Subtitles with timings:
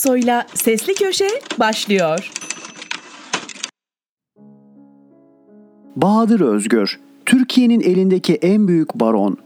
[0.00, 2.30] Aksoy'la Sesli Köşe başlıyor.
[5.96, 9.36] Bahadır Özgür, Türkiye'nin elindeki en büyük baron.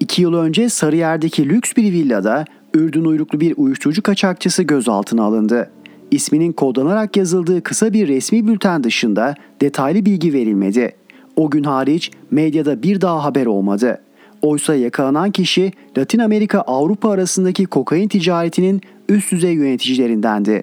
[0.00, 2.44] İki yıl önce Sarıyer'deki lüks bir villada
[2.74, 5.70] Ürdün uyruklu bir uyuşturucu kaçakçısı gözaltına alındı.
[6.10, 10.92] İsminin kodlanarak yazıldığı kısa bir resmi bülten dışında detaylı bilgi verilmedi.
[11.36, 14.00] O gün hariç medyada bir daha haber olmadı.
[14.42, 20.62] Oysa yakalanan kişi Latin Amerika Avrupa arasındaki kokain ticaretinin üst düzey yöneticilerindendi.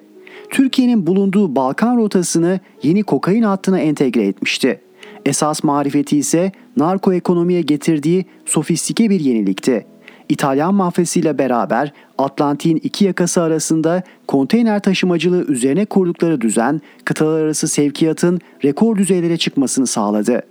[0.50, 4.81] Türkiye'nin bulunduğu Balkan rotasını yeni kokain hattına entegre etmişti.
[5.26, 9.86] Esas marifeti ise narko ekonomiye getirdiği sofistike bir yenilikti.
[10.30, 18.39] İtalyan mafyasıyla beraber Atlantik'in iki yakası arasında konteyner taşımacılığı üzerine kurdukları düzen kıtalar arası sevkiyatın
[18.64, 20.42] rekor düzeylere çıkmasını sağladı.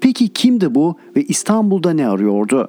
[0.00, 2.68] Peki kimdi bu ve İstanbul'da ne arıyordu?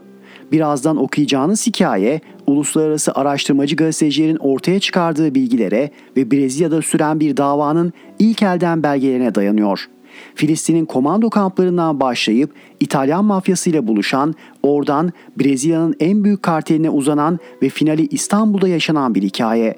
[0.51, 8.43] Birazdan okuyacağınız hikaye uluslararası araştırmacı gazetecilerin ortaya çıkardığı bilgilere ve Brezilya'da süren bir davanın ilk
[8.43, 9.87] elden belgelerine dayanıyor.
[10.35, 18.07] Filistin'in komando kamplarından başlayıp İtalyan mafyasıyla buluşan, oradan Brezilya'nın en büyük karteline uzanan ve finali
[18.07, 19.75] İstanbul'da yaşanan bir hikaye.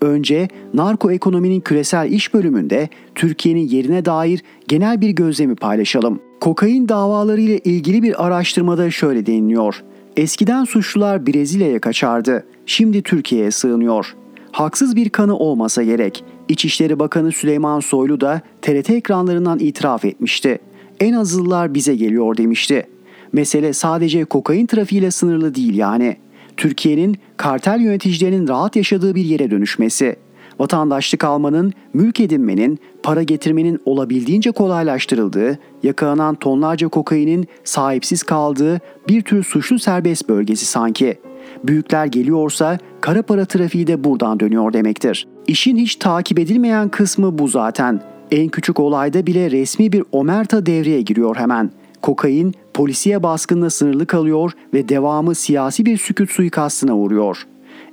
[0.00, 6.20] Önce narko ekonominin küresel iş bölümünde Türkiye'nin yerine dair genel bir gözlemi paylaşalım.
[6.40, 9.82] Kokain davaları ile ilgili bir araştırmada şöyle deniliyor.
[10.16, 12.44] Eskiden suçlular Brezilya'ya kaçardı.
[12.66, 14.16] Şimdi Türkiye'ye sığınıyor.
[14.52, 16.24] Haksız bir kanı olmasa gerek.
[16.48, 20.58] İçişleri Bakanı Süleyman Soylu da TRT ekranlarından itiraf etmişti.
[21.00, 22.86] En azıllar bize geliyor demişti.
[23.32, 26.16] Mesele sadece kokain trafiğiyle sınırlı değil yani.
[26.56, 30.16] Türkiye'nin kartel yöneticilerinin rahat yaşadığı bir yere dönüşmesi.
[30.60, 39.44] Vatandaşlık almanın, mülk edinmenin, para getirmenin olabildiğince kolaylaştırıldığı, yakalanan tonlarca kokainin sahipsiz kaldığı bir tür
[39.44, 41.18] suçlu serbest bölgesi sanki.
[41.64, 45.26] Büyükler geliyorsa kara para trafiği de buradan dönüyor demektir.
[45.46, 48.02] İşin hiç takip edilmeyen kısmı bu zaten.
[48.30, 51.70] En küçük olayda bile resmi bir omerta devreye giriyor hemen.
[52.02, 57.46] Kokain polisiye baskınla sınırlı kalıyor ve devamı siyasi bir sükut suikastına uğruyor.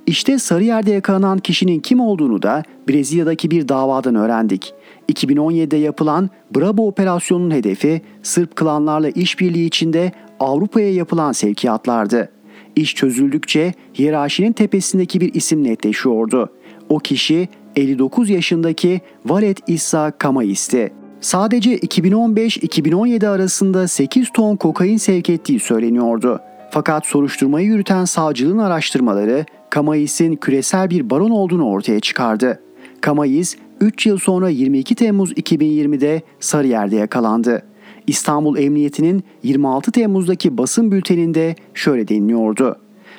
[0.08, 4.74] İşte Sarıyer'de yakalanan kişinin kim olduğunu da Brezilya'daki bir davadan öğrendik.
[5.12, 12.28] 2017'de yapılan Bravo operasyonunun hedefi Sırp klanlarla işbirliği içinde Avrupa'ya yapılan sevkiyatlardı.
[12.76, 16.52] İş çözüldükçe hiyerarşinin tepesindeki bir isim netleşiyordu.
[16.88, 20.92] O kişi 59 yaşındaki Valet İsa Kamais'ti.
[21.20, 26.40] Sadece 2015-2017 arasında 8 ton kokain sevk ettiği söyleniyordu.
[26.70, 32.60] Fakat soruşturmayı yürüten savcılığın araştırmaları Kamais'in küresel bir baron olduğunu ortaya çıkardı.
[33.00, 37.62] Kamais 3 yıl sonra 22 Temmuz 2020'de Sarıyer'de yakalandı.
[38.06, 42.76] İstanbul Emniyeti'nin 26 Temmuz'daki basın bülteninde şöyle deniliyordu.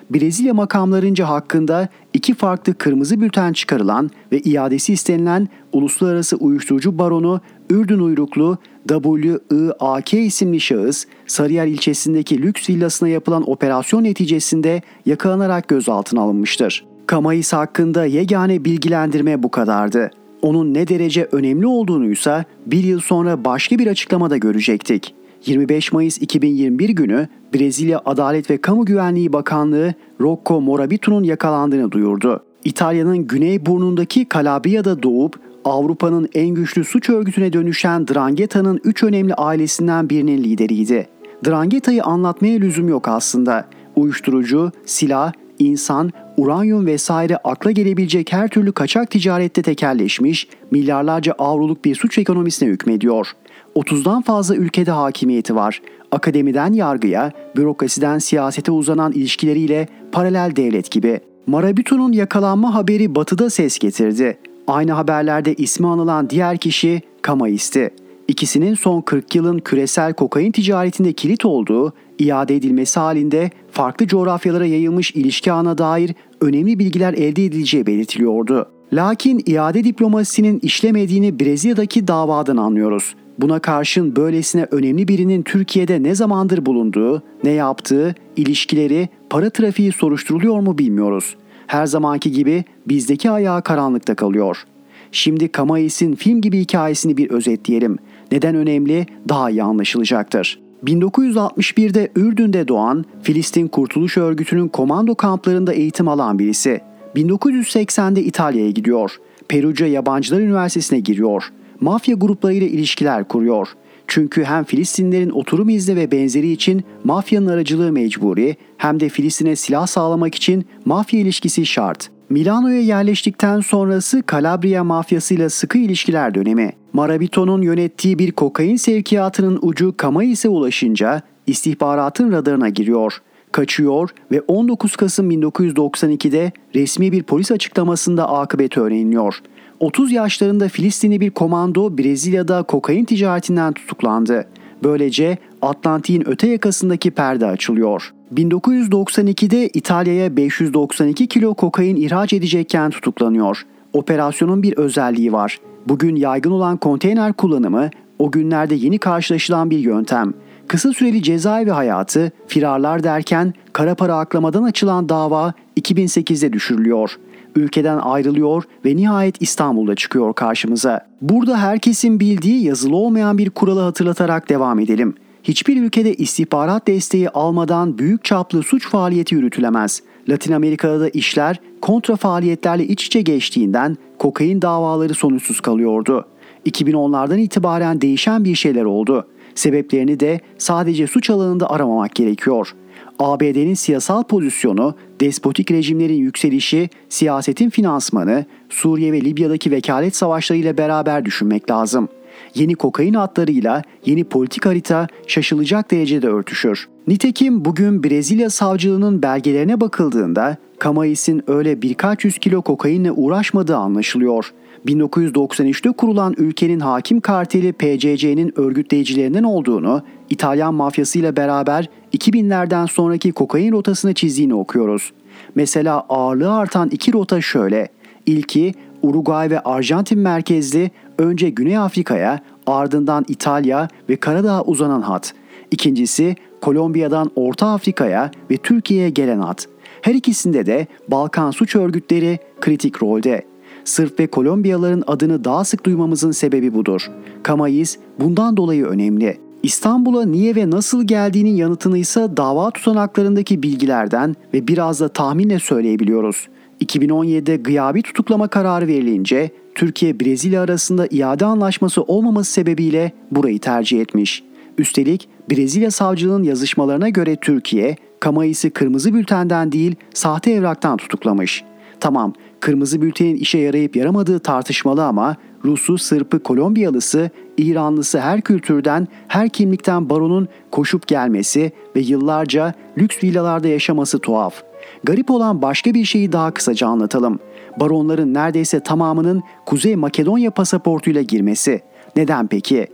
[0.09, 7.99] Brezilya makamlarınca hakkında iki farklı kırmızı bülten çıkarılan ve iadesi istenilen uluslararası uyuşturucu baronu Ürdün
[7.99, 8.57] uyruklu
[8.87, 16.85] WIAK isimli şahıs Sarıyer ilçesindeki lüks villasına yapılan operasyon neticesinde yakalanarak gözaltına alınmıştır.
[17.07, 20.11] Kamayis hakkında yegane bilgilendirme bu kadardı.
[20.41, 25.13] Onun ne derece önemli olduğunu ise bir yıl sonra başka bir açıklamada görecektik.
[25.45, 32.43] 25 Mayıs 2021 günü Brezilya Adalet ve Kamu Güvenliği Bakanlığı Rocco Morabito'nun yakalandığını duyurdu.
[32.63, 40.09] İtalya'nın güney burnundaki Calabria'da doğup Avrupa'nın en güçlü suç örgütüne dönüşen Drangheta'nın üç önemli ailesinden
[40.09, 41.07] birinin lideriydi.
[41.47, 43.65] Drangheta'yı anlatmaya lüzum yok aslında.
[43.95, 51.95] Uyuşturucu, silah, insan, uranyum vesaire akla gelebilecek her türlü kaçak ticarette tekelleşmiş, milyarlarca avroluk bir
[51.95, 53.31] suç ekonomisine hükmediyor.
[53.75, 55.81] 30'dan fazla ülkede hakimiyeti var.
[56.11, 61.19] Akademiden yargıya, bürokrasiden siyasete uzanan ilişkileriyle paralel devlet gibi.
[61.47, 64.37] Marabito'nun yakalanma haberi batıda ses getirdi.
[64.69, 67.89] Aynı haberlerde ismi anılan diğer kişi Kamais'ti.
[68.27, 75.11] İkisinin son 40 yılın küresel kokain ticaretinde kilit olduğu, iade edilmesi halinde farklı coğrafyalara yayılmış
[75.11, 78.69] ilişki ağına dair önemli bilgiler elde edileceği belirtiliyordu.
[78.93, 83.15] Lakin iade diplomasisinin işlemediğini Brezilya'daki davadan anlıyoruz.
[83.37, 90.59] Buna karşın böylesine önemli birinin Türkiye'de ne zamandır bulunduğu, ne yaptığı, ilişkileri, para trafiği soruşturuluyor
[90.59, 91.35] mu bilmiyoruz.
[91.69, 94.63] Her zamanki gibi bizdeki ayağı karanlıkta kalıyor.
[95.11, 97.97] Şimdi Kamais'in film gibi hikayesini bir özetleyelim.
[98.31, 100.59] Neden önemli daha iyi anlaşılacaktır.
[100.83, 106.81] 1961'de Ürdün'de doğan, Filistin Kurtuluş Örgütü'nün komando kamplarında eğitim alan birisi.
[107.15, 109.19] 1980'de İtalya'ya gidiyor.
[109.47, 111.51] Perugia Yabancılar Üniversitesi'ne giriyor.
[111.81, 113.67] Mafya gruplarıyla ilişkiler kuruyor.
[114.09, 119.87] Çünkü hem Filistinlerin oturum izni ve benzeri için mafyanın aracılığı mecburi hem de Filistin'e silah
[119.87, 122.09] sağlamak için mafya ilişkisi şart.
[122.29, 126.71] Milano'ya yerleştikten sonrası Calabria mafyasıyla sıkı ilişkiler dönemi.
[126.93, 133.21] Marabito'nun yönettiği bir kokain sevkiyatının ucu Kamais'e ulaşınca istihbaratın radarına giriyor.
[133.51, 139.41] Kaçıyor ve 19 Kasım 1992'de resmi bir polis açıklamasında akıbeti öğreniliyor.
[139.79, 144.47] 30 yaşlarında Filistinli bir komando Brezilya'da kokain ticaretinden tutuklandı.
[144.83, 148.13] Böylece Atlantik'in öte yakasındaki perde açılıyor.
[148.35, 153.65] 1992'de İtalya'ya 592 kilo kokain ihraç edecekken tutuklanıyor.
[153.93, 155.59] Operasyonun bir özelliği var.
[155.87, 157.89] Bugün yaygın olan konteyner kullanımı
[158.19, 160.33] o günlerde yeni karşılaşılan bir yöntem.
[160.67, 167.19] Kısa süreli cezaevi hayatı, firarlar derken kara para aklamadan açılan dava 2008'de düşürülüyor.
[167.55, 171.07] Ülkeden ayrılıyor ve nihayet İstanbul'da çıkıyor karşımıza.
[171.21, 175.15] Burada herkesin bildiği yazılı olmayan bir kuralı hatırlatarak devam edelim.
[175.43, 180.03] Hiçbir ülkede istihbarat desteği almadan büyük çaplı suç faaliyeti yürütülemez.
[180.29, 186.25] Latin Amerika'da da işler kontra faaliyetlerle iç içe geçtiğinden kokain davaları sonuçsuz kalıyordu.
[186.65, 189.27] 2010'lardan itibaren değişen bir şeyler oldu.
[189.55, 192.75] Sebeplerini de sadece suç alanında aramamak gerekiyor.
[193.19, 201.71] ABD'nin siyasal pozisyonu, despotik rejimlerin yükselişi, siyasetin finansmanı, Suriye ve Libya'daki vekalet savaşlarıyla beraber düşünmek
[201.71, 202.09] lazım.
[202.55, 206.87] Yeni kokain hatlarıyla yeni politik harita şaşılacak derecede örtüşür.
[207.07, 214.53] Nitekim bugün Brezilya savcılığının belgelerine bakıldığında Kamais'in öyle birkaç yüz kilo kokainle uğraşmadığı anlaşılıyor.
[214.85, 224.13] 1993'te kurulan ülkenin hakim karteli PCC'nin örgütleyicilerinden olduğunu, İtalyan mafyasıyla beraber 2000'lerden sonraki kokain rotasını
[224.13, 225.11] çizdiğini okuyoruz.
[225.55, 227.87] Mesela ağırlığı artan iki rota şöyle.
[228.25, 235.33] İlki Uruguay ve Arjantin merkezli önce Güney Afrika'ya ardından İtalya ve Karadağ'a uzanan hat.
[235.71, 239.67] İkincisi Kolombiya'dan Orta Afrika'ya ve Türkiye'ye gelen hat.
[240.01, 243.45] Her ikisinde de Balkan suç örgütleri kritik rolde.
[243.83, 247.11] Sırp ve Kolombiyalıların adını daha sık duymamızın sebebi budur.
[247.43, 249.48] Kamayis bundan dolayı önemli.
[249.63, 256.47] İstanbul'a niye ve nasıl geldiğinin yanıtını ise dava tutanaklarındaki bilgilerden ve biraz da tahminle söyleyebiliyoruz.
[256.81, 264.43] 2017'de gıyabi tutuklama kararı verilince Türkiye-Brezilya arasında iade anlaşması olmaması sebebiyle burayı tercih etmiş.
[264.77, 271.63] Üstelik Brezilya savcılığının yazışmalarına göre Türkiye, Kamayis'i kırmızı bültenden değil sahte evraktan tutuklamış.
[271.99, 275.35] Tamam, kırmızı bültenin işe yarayıp yaramadığı tartışmalı ama
[275.65, 283.67] Rus'u, Sırp'ı, Kolombiyalısı, İranlısı her kültürden, her kimlikten baronun koşup gelmesi ve yıllarca lüks villalarda
[283.67, 284.63] yaşaması tuhaf.
[285.03, 287.39] Garip olan başka bir şeyi daha kısaca anlatalım.
[287.79, 291.81] Baronların neredeyse tamamının Kuzey Makedonya pasaportuyla girmesi.
[292.15, 292.87] Neden peki?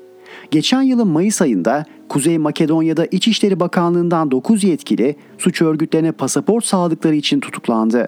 [0.52, 7.40] Geçen yılın Mayıs ayında Kuzey Makedonya'da İçişleri Bakanlığı'ndan 9 yetkili suç örgütlerine pasaport sağladıkları için
[7.40, 8.08] tutuklandı.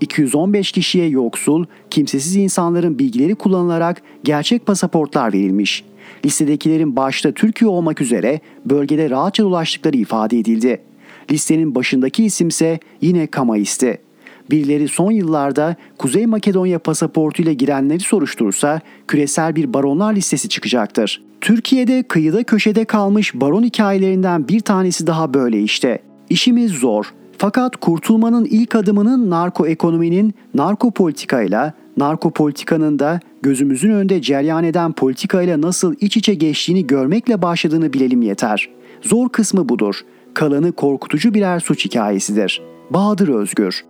[0.00, 5.84] 215 kişiye yoksul, kimsesiz insanların bilgileri kullanılarak gerçek pasaportlar verilmiş.
[6.24, 10.80] Listedekilerin başta Türkiye olmak üzere bölgede rahatça dolaştıkları ifade edildi.
[11.30, 13.98] Listenin başındaki isimse yine Kamais'ti.
[14.50, 21.22] Birileri son yıllarda Kuzey Makedonya pasaportuyla girenleri soruştursa küresel bir baronlar listesi çıkacaktır.
[21.40, 25.98] Türkiye'de kıyıda köşede kalmış baron hikayelerinden bir tanesi daha böyle işte.
[26.30, 27.14] İşimiz zor.
[27.38, 34.92] Fakat kurtulmanın ilk adımının narko ekonominin narko politikayla, narko politikanın da gözümüzün önünde ceryan eden
[34.92, 38.68] politikayla nasıl iç içe geçtiğini görmekle başladığını bilelim yeter.
[39.02, 40.00] Zor kısmı budur.
[40.34, 42.62] Kalanı korkutucu birer suç hikayesidir.
[42.90, 43.84] Bahadır Özgür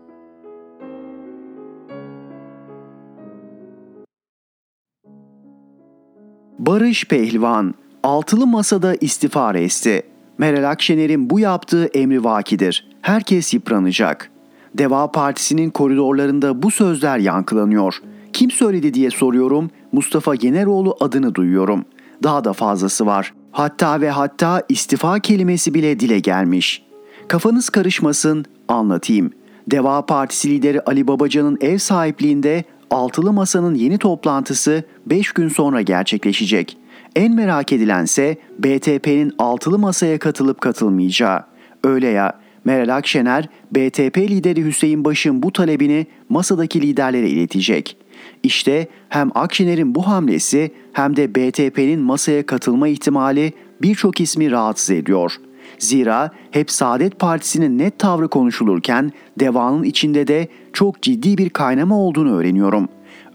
[6.59, 10.03] Barış Pehlivan altılı masada istifa resti.
[10.39, 12.89] Meral Akşener'in bu yaptığı emri vakidir.
[13.03, 14.31] Herkes yıpranacak.
[14.75, 17.95] Deva Partisi'nin koridorlarında bu sözler yankılanıyor.
[18.33, 19.71] Kim söyledi diye soruyorum.
[19.93, 21.85] Mustafa Yeneroğlu adını duyuyorum.
[22.23, 23.35] Daha da fazlası var.
[23.53, 26.83] Hatta ve hatta istifa kelimesi bile dile gelmiş.
[27.29, 29.31] Kafanız karışmasın, anlatayım.
[29.71, 36.77] Deva Partisi lideri Ali Babacan'ın ev sahipliğinde Altılı Masa'nın yeni toplantısı 5 gün sonra gerçekleşecek.
[37.17, 41.45] En merak edilense BTP'nin Altılı Masa'ya katılıp katılmayacağı.
[41.85, 42.33] Öyle ya
[42.65, 47.97] Meral Akşener, BTP lideri Hüseyin Baş'ın bu talebini masadaki liderlere iletecek.
[48.43, 55.33] İşte hem Akşener'in bu hamlesi hem de BTP'nin masaya katılma ihtimali birçok ismi rahatsız ediyor.
[55.79, 62.37] Zira hep Saadet Partisi'nin net tavrı konuşulurken devanın içinde de çok ciddi bir kaynama olduğunu
[62.37, 62.89] öğreniyorum.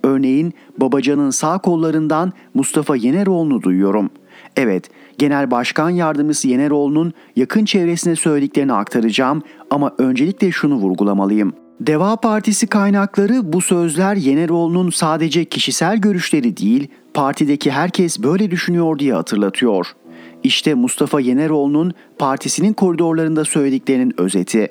[0.03, 4.09] Örneğin Babacan'ın sağ kollarından Mustafa Yeneroğlu'nu duyuyorum.
[4.55, 11.53] Evet, Genel Başkan Yardımcısı Yeneroğlu'nun yakın çevresine söylediklerini aktaracağım ama öncelikle şunu vurgulamalıyım.
[11.81, 19.13] Deva Partisi kaynakları bu sözler Yeneroğlu'nun sadece kişisel görüşleri değil, partideki herkes böyle düşünüyor diye
[19.13, 19.87] hatırlatıyor.
[20.43, 24.69] İşte Mustafa Yeneroğlu'nun partisinin koridorlarında söylediklerinin özeti.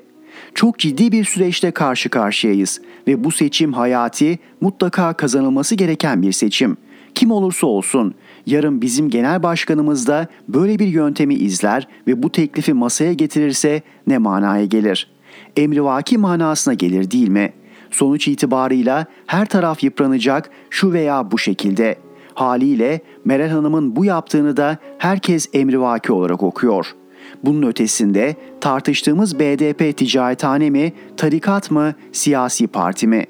[0.54, 6.76] Çok ciddi bir süreçte karşı karşıyayız ve bu seçim hayati, mutlaka kazanılması gereken bir seçim.
[7.14, 8.14] Kim olursa olsun
[8.47, 14.18] yarın bizim genel başkanımız da böyle bir yöntemi izler ve bu teklifi masaya getirirse ne
[14.18, 15.11] manaya gelir?
[15.56, 17.52] Emrivaki manasına gelir değil mi?
[17.90, 21.97] Sonuç itibarıyla her taraf yıpranacak şu veya bu şekilde.
[22.35, 26.87] Haliyle Meral Hanım'ın bu yaptığını da herkes emrivaki olarak okuyor.
[27.44, 33.24] Bunun ötesinde tartıştığımız BDP ticarethane mi, tarikat mı, siyasi parti mi?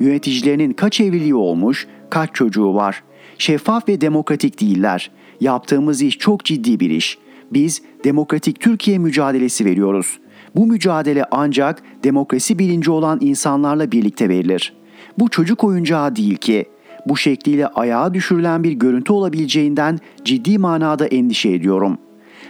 [0.00, 3.02] Yöneticilerinin kaç evliliği olmuş, kaç çocuğu var?
[3.38, 5.10] Şeffaf ve demokratik değiller.
[5.40, 7.18] Yaptığımız iş çok ciddi bir iş.
[7.52, 10.18] Biz demokratik Türkiye mücadelesi veriyoruz.
[10.56, 14.72] Bu mücadele ancak demokrasi bilinci olan insanlarla birlikte verilir.
[15.18, 16.64] Bu çocuk oyuncağı değil ki.
[17.06, 21.98] Bu şekliyle ayağa düşürülen bir görüntü olabileceğinden ciddi manada endişe ediyorum.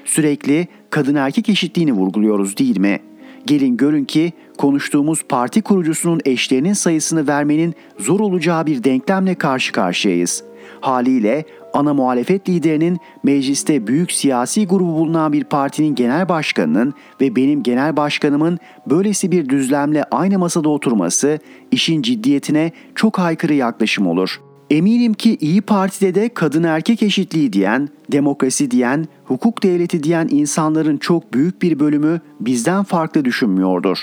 [0.04, 2.98] Sürekli kadın erkek eşitliğini vurguluyoruz değil mi?
[3.46, 10.44] Gelin görün ki konuştuğumuz parti kurucusunun eşlerinin sayısını vermenin zor olacağı bir denklemle karşı karşıyayız.
[10.80, 17.62] Haliyle ana muhalefet liderinin mecliste büyük siyasi grubu bulunan bir partinin genel başkanının ve benim
[17.62, 21.38] genel başkanımın böylesi bir düzlemle aynı masada oturması
[21.70, 24.40] işin ciddiyetine çok aykırı yaklaşım olur.
[24.70, 30.96] Eminim ki İyi Parti'de de kadın erkek eşitliği diyen, demokrasi diyen, hukuk devleti diyen insanların
[30.96, 33.98] çok büyük bir bölümü bizden farklı düşünmüyordur.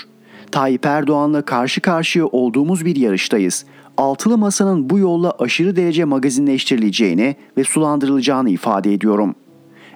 [0.50, 3.64] Tayyip Erdoğan'la karşı karşıya olduğumuz bir yarıştayız
[3.96, 9.34] altılı masanın bu yolla aşırı derece magazinleştirileceğini ve sulandırılacağını ifade ediyorum.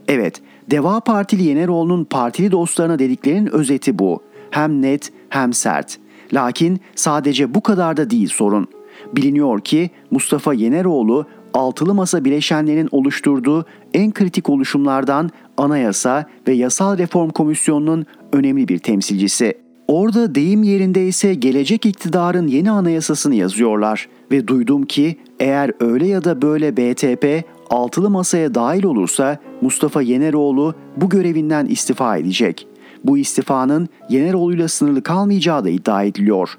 [0.09, 4.23] Evet, Deva Partili Yeneroğlu'nun partili dostlarına dediklerinin özeti bu.
[4.51, 5.99] Hem net hem sert.
[6.33, 8.69] Lakin sadece bu kadar da değil sorun.
[9.13, 17.31] Biliniyor ki Mustafa Yeneroğlu altılı masa bileşenlerinin oluşturduğu en kritik oluşumlardan Anayasa ve Yasal Reform
[17.31, 19.55] Komisyonu'nun önemli bir temsilcisi.
[19.89, 26.25] Orada deyim yerinde ise gelecek iktidarın yeni anayasasını yazıyorlar ve duydum ki eğer öyle ya
[26.25, 32.67] da böyle BTP altılı masaya dahil olursa Mustafa Yeneroğlu bu görevinden istifa edecek.
[33.05, 36.59] Bu istifanın Yeneroğlu'yla sınırlı kalmayacağı da iddia ediliyor.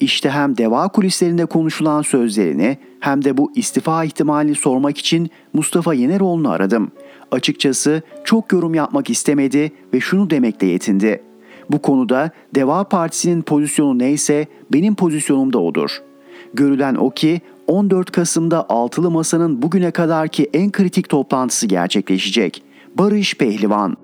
[0.00, 6.50] İşte hem deva kulislerinde konuşulan sözlerini hem de bu istifa ihtimalini sormak için Mustafa Yeneroğlu'nu
[6.50, 6.90] aradım.
[7.30, 11.22] Açıkçası çok yorum yapmak istemedi ve şunu demekle yetindi.
[11.70, 16.02] Bu konuda Deva Partisi'nin pozisyonu neyse benim pozisyonum da odur.
[16.54, 22.62] Görülen o ki 14 Kasım'da Altılı Masa'nın bugüne kadarki en kritik toplantısı gerçekleşecek.
[22.94, 23.96] Barış Pehlivan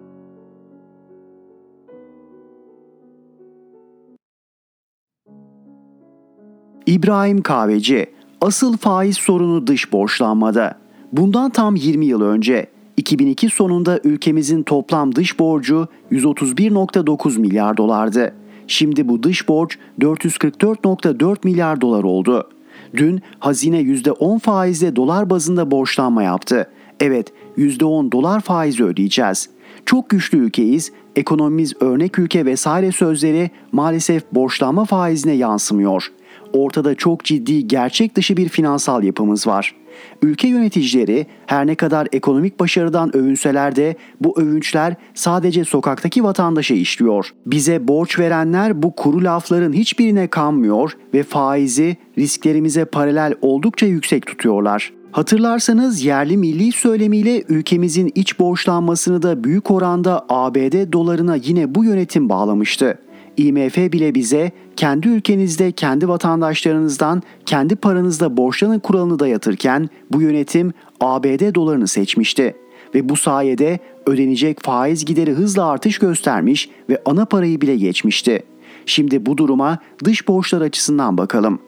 [6.87, 8.07] İbrahim Kahveci
[8.41, 10.75] Asıl faiz sorunu dış borçlanmada.
[11.13, 18.35] Bundan tam 20 yıl önce 2002 sonunda ülkemizin toplam dış borcu 131.9 milyar dolardı.
[18.67, 22.49] Şimdi bu dış borç 444.4 milyar dolar oldu.
[22.97, 26.71] Dün hazine %10 faizle dolar bazında borçlanma yaptı.
[27.01, 29.51] Evet %10 dolar faizi ödeyeceğiz.
[29.87, 36.13] Çok güçlü ülkeyiz, ekonomimiz örnek ülke vesaire sözleri maalesef borçlanma faizine yansımıyor.
[36.53, 39.83] Ortada çok ciddi gerçek dışı bir finansal yapımız var.''
[40.23, 47.31] Ülke yöneticileri her ne kadar ekonomik başarıdan övünseler de bu övünçler sadece sokaktaki vatandaşa işliyor.
[47.47, 54.93] Bize borç verenler bu kuru lafların hiçbirine kanmıyor ve faizi risklerimize paralel oldukça yüksek tutuyorlar.
[55.13, 62.29] Hatırlarsanız yerli milli söylemiyle ülkemizin iç borçlanmasını da büyük oranda ABD dolarına yine bu yönetim
[62.29, 62.99] bağlamıştı.
[63.37, 71.55] IMF bile bize kendi ülkenizde kendi vatandaşlarınızdan kendi paranızda borçlanın kuralını dayatırken bu yönetim ABD
[71.55, 72.55] dolarını seçmişti
[72.95, 78.43] ve bu sayede ödenecek faiz gideri hızla artış göstermiş ve ana parayı bile geçmişti.
[78.87, 81.59] Şimdi bu duruma dış borçlar açısından bakalım.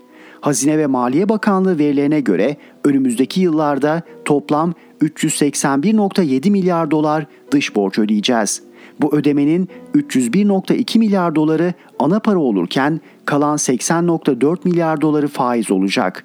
[0.40, 8.62] Hazine ve Maliye Bakanlığı verilerine göre önümüzdeki yıllarda toplam 381.7 milyar dolar dış borç ödeyeceğiz.
[9.00, 16.24] Bu ödemenin 301.2 milyar doları ana para olurken kalan 80.4 milyar doları faiz olacak.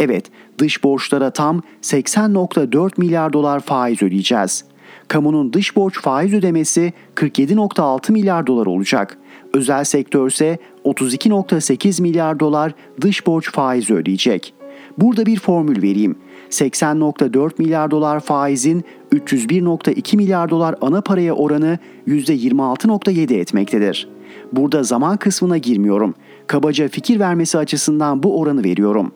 [0.00, 0.24] Evet,
[0.58, 4.64] dış borçlara tam 80.4 milyar dolar faiz ödeyeceğiz.
[5.08, 9.18] Kamunun dış borç faiz ödemesi 47.6 milyar dolar olacak.
[9.54, 14.54] Özel sektör ise 32.8 milyar dolar dış borç faizi ödeyecek.
[14.98, 16.16] Burada bir formül vereyim.
[16.52, 21.78] 80.4 milyar dolar faizin 301.2 milyar dolar ana paraya oranı
[22.08, 24.08] %26.7 etmektedir.
[24.52, 26.14] Burada zaman kısmına girmiyorum.
[26.46, 29.12] Kabaca fikir vermesi açısından bu oranı veriyorum.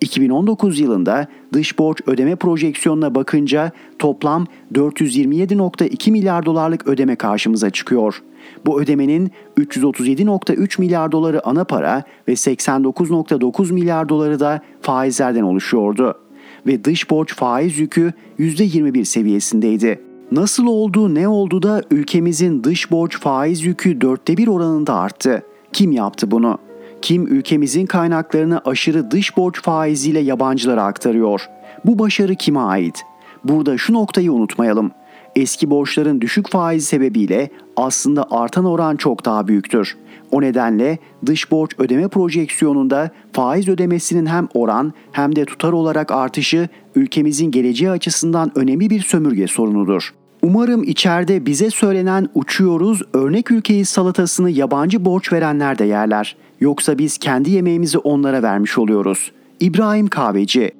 [0.00, 8.22] 2019 yılında dış borç ödeme projeksiyonuna bakınca toplam 427.2 milyar dolarlık ödeme karşımıza çıkıyor.
[8.66, 16.23] Bu ödemenin 337.3 milyar doları ana para ve 89.9 milyar doları da faizlerden oluşuyordu.
[16.66, 20.00] Ve dış borç faiz yükü %21 seviyesindeydi.
[20.32, 25.42] Nasıl oldu ne oldu da ülkemizin dış borç faiz yükü dörtte bir oranında arttı?
[25.72, 26.58] Kim yaptı bunu?
[27.02, 31.48] Kim ülkemizin kaynaklarını aşırı dış borç faiziyle yabancılara aktarıyor?
[31.84, 33.02] Bu başarı kime ait?
[33.44, 34.90] Burada şu noktayı unutmayalım.
[35.36, 39.96] Eski borçların düşük faizi sebebiyle aslında artan oran çok daha büyüktür.
[40.34, 46.68] O nedenle dış borç ödeme projeksiyonunda faiz ödemesinin hem oran hem de tutar olarak artışı
[46.94, 50.14] ülkemizin geleceği açısından önemli bir sömürge sorunudur.
[50.42, 56.36] Umarım içeride bize söylenen uçuyoruz örnek ülkeyi salatasını yabancı borç verenler de yerler.
[56.60, 59.32] Yoksa biz kendi yemeğimizi onlara vermiş oluyoruz.
[59.60, 60.70] İbrahim Kahveci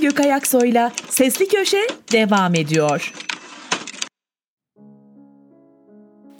[0.00, 3.12] Erhan Gökayaksoy'la Sesli Köşe devam ediyor.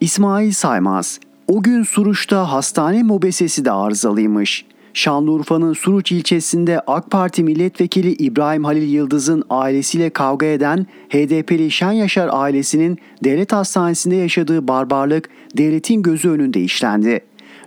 [0.01, 4.65] İsmail Saymaz O gün Suruç'ta hastane mobesesi de arızalıymış.
[4.95, 12.29] Şanlıurfa'nın Suruç ilçesinde AK Parti milletvekili İbrahim Halil Yıldız'ın ailesiyle kavga eden HDP'li Şen Yaşar
[12.33, 17.21] ailesinin devlet hastanesinde yaşadığı barbarlık devletin gözü önünde işlendi.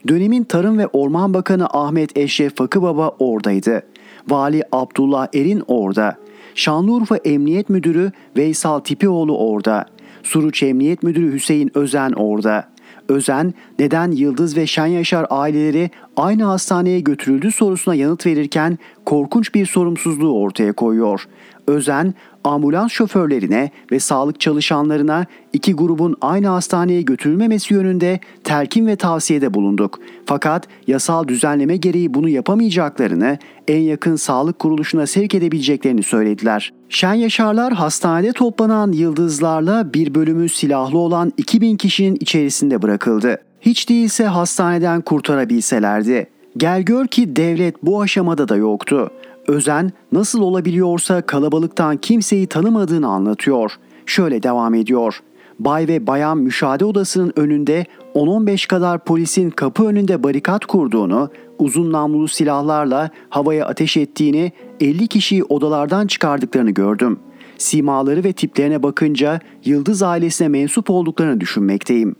[0.08, 3.84] Dönemin Tarım ve Orman Bakanı Ahmet Eşref Fakıbaba oradaydı.
[4.30, 6.18] Vali Abdullah Erin orada.
[6.56, 9.86] Şanlıurfa Emniyet Müdürü Veysal Tipioğlu orada.
[10.24, 12.74] Suruç Emniyet Müdürü Hüseyin Özen orada.
[13.10, 19.66] Özen neden Yıldız ve Şen Yaşar aileleri aynı hastaneye götürüldü sorusuna yanıt verirken korkunç bir
[19.66, 21.28] sorumsuzluğu ortaya koyuyor.
[21.68, 29.54] Özen ambulans şoförlerine ve sağlık çalışanlarına iki grubun aynı hastaneye götürülmemesi yönünde telkin ve tavsiyede
[29.54, 30.00] bulunduk.
[30.26, 36.74] Fakat yasal düzenleme gereği bunu yapamayacaklarını, en yakın sağlık kuruluşuna sevk edebileceklerini söylediler.
[36.90, 43.38] Şen Yaşarlar hastanede toplanan yıldızlarla bir bölümü silahlı olan 2000 kişinin içerisinde bırakıldı.
[43.62, 46.28] Hiç değilse hastaneden kurtarabilselerdi.
[46.58, 49.12] Gel gör ki devlet bu aşamada da yoktu.
[49.48, 53.72] Özen nasıl olabiliyorsa kalabalıktan kimseyi tanımadığını anlatıyor.
[54.06, 55.20] Şöyle devam ediyor.
[55.60, 61.30] Bay ve bayan müşahede odasının önünde 10-15 kadar polisin kapı önünde barikat kurduğunu,
[61.60, 67.20] uzun namlulu silahlarla havaya ateş ettiğini, 50 kişiyi odalardan çıkardıklarını gördüm.
[67.58, 72.16] Simaları ve tiplerine bakınca Yıldız ailesine mensup olduklarını düşünmekteyim.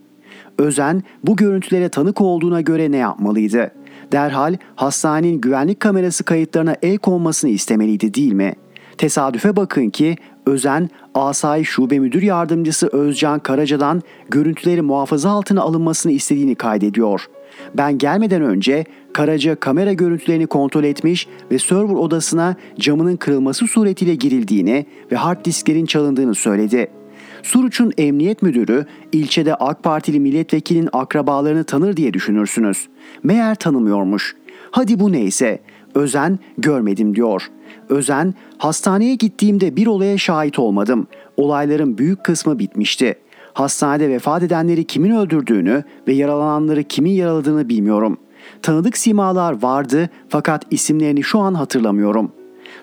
[0.58, 3.70] Özen bu görüntülere tanık olduğuna göre ne yapmalıydı?
[4.12, 8.54] Derhal hastanenin güvenlik kamerası kayıtlarına el konmasını istemeliydi değil mi?
[8.98, 16.54] Tesadüfe bakın ki Özen, Asayi Şube Müdür Yardımcısı Özcan Karaca'dan görüntüleri muhafaza altına alınmasını istediğini
[16.54, 17.26] kaydediyor.
[17.74, 24.86] Ben gelmeden önce Karaca kamera görüntülerini kontrol etmiş ve server odasına camının kırılması suretiyle girildiğini
[25.12, 26.90] ve hard disklerin çalındığını söyledi.
[27.44, 32.88] Suruç'un emniyet müdürü ilçede AK Partili milletvekilinin akrabalarını tanır diye düşünürsünüz.
[33.22, 34.36] Meğer tanımıyormuş.
[34.70, 35.58] Hadi bu neyse.
[35.94, 37.50] Özen görmedim diyor.
[37.88, 41.06] Özen hastaneye gittiğimde bir olaya şahit olmadım.
[41.36, 43.14] Olayların büyük kısmı bitmişti.
[43.52, 48.18] Hastanede vefat edenleri kimin öldürdüğünü ve yaralananları kimin yaraladığını bilmiyorum.
[48.62, 52.32] Tanıdık simalar vardı fakat isimlerini şu an hatırlamıyorum.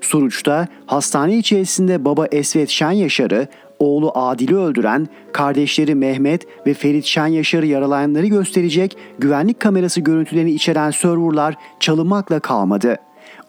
[0.02, 3.47] Suruç'ta hastane içerisinde baba Esvet Şen Yaşar'ı,
[3.82, 10.91] oğlu Adil'i öldüren, kardeşleri Mehmet ve Ferit Şen Yaşar'ı yaralayanları gösterecek güvenlik kamerası görüntülerini içeren
[10.91, 12.96] serverlar çalınmakla kalmadı.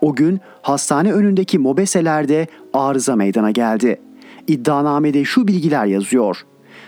[0.00, 4.00] O gün hastane önündeki mobeselerde arıza meydana geldi.
[4.46, 6.42] İddianamede şu bilgiler yazıyor.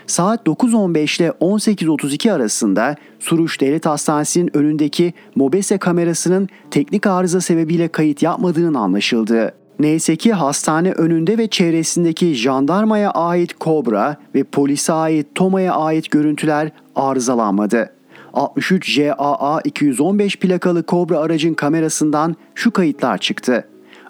[0.07, 8.23] Saat 9.15 ile 18.32 arasında Suruç Devlet Hastanesi'nin önündeki mobese kamerasının teknik arıza sebebiyle kayıt
[8.23, 9.53] yapmadığının anlaşıldı.
[9.79, 16.71] Neyse ki hastane önünde ve çevresindeki jandarmaya ait Kobra ve polise ait Toma'ya ait görüntüler
[16.95, 17.91] arızalanmadı.
[18.33, 23.67] 63 JAA 215 plakalı Kobra aracın kamerasından şu kayıtlar çıktı.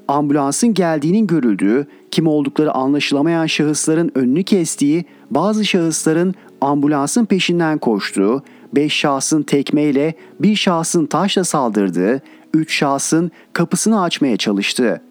[0.08, 8.44] Ambulansın geldiğinin görüldüğü, kim oldukları anlaşılamayan şahısların önünü kestiği, bazı şahısların ambulansın peşinden koştuğu,
[8.76, 12.22] 5 şahsın tekmeyle bir şahsın taşla saldırdığı,
[12.54, 15.02] 3 şahsın kapısını açmaya çalıştığı.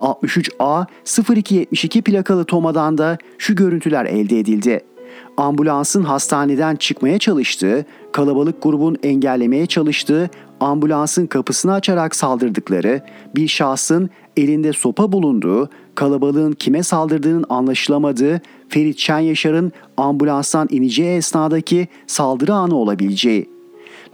[0.00, 0.86] 63A
[1.36, 4.80] 0272 plakalı Toma'dan da şu görüntüler elde edildi.
[5.36, 10.30] Ambulansın hastaneden çıkmaya çalıştığı, kalabalık grubun engellemeye çalıştığı,
[10.60, 13.02] ambulansın kapısını açarak saldırdıkları,
[13.36, 21.88] bir şahsın elinde sopa bulunduğu, kalabalığın kime saldırdığının anlaşılamadığı, Ferit Şen Yaşar'ın ambulanstan ineceği esnadaki
[22.06, 23.57] saldırı anı olabileceği.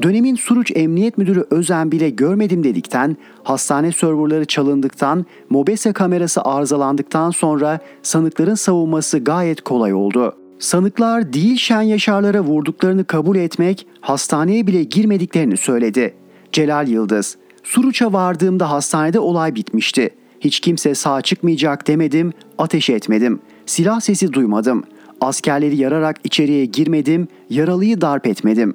[0.02, 7.78] Dönemin Suruç Emniyet Müdürü Özen bile görmedim dedikten, hastane serverları çalındıktan, mobese kamerası arızalandıktan sonra
[8.02, 10.36] sanıkların savunması gayet kolay oldu.
[10.58, 16.14] Sanıklar değil şen yaşarlara vurduklarını kabul etmek, hastaneye bile girmediklerini söyledi.
[16.52, 20.10] Celal Yıldız, Suruç'a vardığımda hastanede olay bitmişti.
[20.40, 23.40] Hiç kimse sağ çıkmayacak demedim, ateş etmedim.
[23.66, 24.84] Silah sesi duymadım.
[25.20, 28.74] Askerleri yararak içeriye girmedim, yaralıyı darp etmedim.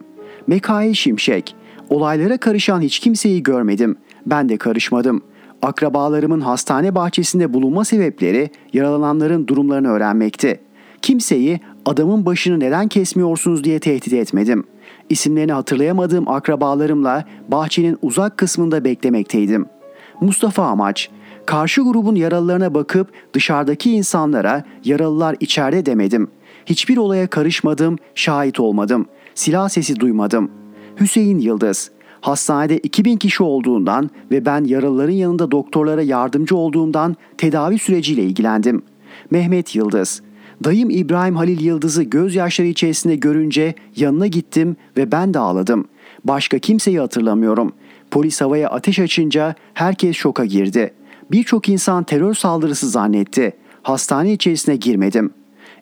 [0.49, 1.55] Mekail Şimşek,
[1.89, 3.95] olaylara karışan hiç kimseyi görmedim.
[4.25, 5.21] Ben de karışmadım.
[5.62, 10.59] Akrabalarımın hastane bahçesinde bulunma sebepleri yaralananların durumlarını öğrenmekti.
[11.01, 14.63] Kimseyi adamın başını neden kesmiyorsunuz diye tehdit etmedim.
[15.09, 19.65] İsimlerini hatırlayamadığım akrabalarımla bahçenin uzak kısmında beklemekteydim.
[20.21, 21.09] Mustafa Amaç,
[21.45, 26.27] karşı grubun yaralılarına bakıp dışarıdaki insanlara yaralılar içeride demedim.
[26.65, 29.05] Hiçbir olaya karışmadım, şahit olmadım.
[29.39, 30.52] Silah sesi duymadım.
[30.99, 38.23] Hüseyin Yıldız, hastanede 2000 kişi olduğundan ve ben yaralıların yanında doktorlara yardımcı olduğumdan tedavi süreciyle
[38.23, 38.82] ilgilendim.
[39.32, 40.21] Mehmet Yıldız,
[40.63, 45.88] Dayım İbrahim Halil Yıldız'ı gözyaşları içerisinde görünce yanına gittim ve ben de ağladım.
[46.23, 47.73] Başka kimseyi hatırlamıyorum.
[48.12, 50.93] Polis havaya ateş açınca herkes şoka girdi.
[51.32, 53.54] Birçok insan terör saldırısı zannetti.
[53.84, 55.34] Hastane içerisine girmedim.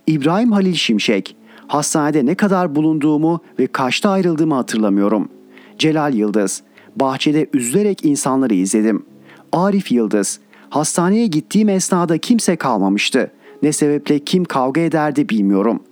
[0.07, 1.36] İbrahim Halil Şimşek,
[1.67, 5.29] hastanede ne kadar bulunduğumu ve kaçta ayrıldığımı hatırlamıyorum.
[5.77, 6.63] Celal Yıldız,
[6.95, 9.05] bahçede üzülerek insanları izledim.
[9.51, 13.31] Arif Yıldız, hastaneye gittiğim esnada kimse kalmamıştı.
[13.63, 15.83] Ne sebeple kim kavga ederdi bilmiyorum.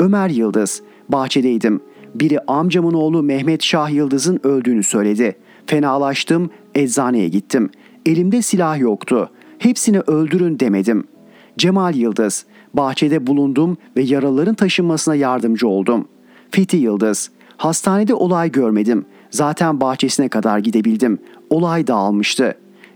[0.00, 1.80] Ömer Yıldız, bahçedeydim.
[2.14, 5.36] Biri amcamın oğlu Mehmet Şah Yıldız'ın öldüğünü söyledi.
[5.66, 7.70] Fenalaştım, eczaneye gittim.
[8.06, 9.30] Elimde silah yoktu.
[9.58, 11.04] Hepsini öldürün demedim.
[11.58, 16.08] Cemal Yıldız, bahçede bulundum ve yaralıların taşınmasına yardımcı oldum.
[16.50, 19.04] Fethi Yıldız, hastanede olay görmedim.
[19.30, 21.18] Zaten bahçesine kadar gidebildim.
[21.50, 22.54] Olay dağılmıştı.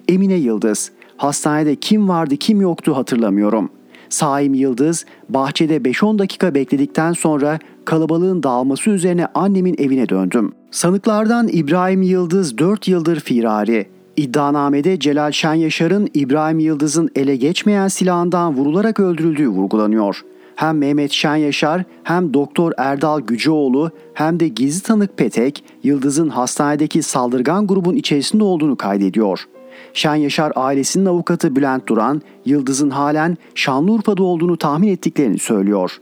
[0.08, 3.84] Emine Yıldız, hastanede kim vardı kim yoktu hatırlamıyorum.''
[4.14, 10.52] Saim Yıldız bahçede 5-10 dakika bekledikten sonra kalabalığın dağılması üzerine annemin evine döndüm.
[10.70, 13.88] Sanıklardan İbrahim Yıldız 4 yıldır firari.
[14.16, 20.24] İddianamede Celal Şen Yaşar'ın İbrahim Yıldız'ın ele geçmeyen silahından vurularak öldürüldüğü vurgulanıyor.
[20.56, 27.02] Hem Mehmet Şen Yaşar hem Doktor Erdal Gücüoğlu hem de gizli tanık Petek Yıldız'ın hastanedeki
[27.02, 29.44] saldırgan grubun içerisinde olduğunu kaydediyor.
[29.92, 35.98] Şen Yaşar ailesinin avukatı Bülent Duran, Yıldız'ın halen Şanlıurfa'da olduğunu tahmin ettiklerini söylüyor.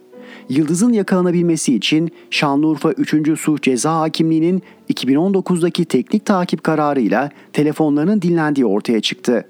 [0.48, 3.40] Yıldız'ın yakalanabilmesi için Şanlıurfa 3.
[3.40, 9.44] Suç Ceza Hakimliği'nin 2019'daki teknik takip kararıyla telefonlarının dinlendiği ortaya çıktı.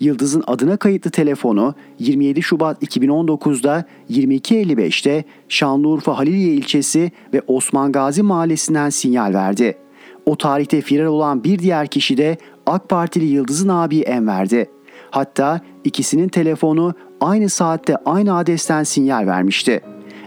[0.00, 8.90] Yıldız'ın adına kayıtlı telefonu 27 Şubat 2019'da 22.55'te Şanlıurfa Haliliye ilçesi ve Osman Gazi mahallesinden
[8.90, 9.78] sinyal verdi.
[10.26, 14.70] O tarihte firar olan bir diğer kişi de AK Partili Yıldız'ın abi Enver'di.
[15.10, 19.80] Hatta ikisinin telefonu aynı saatte aynı adresten sinyal vermişti.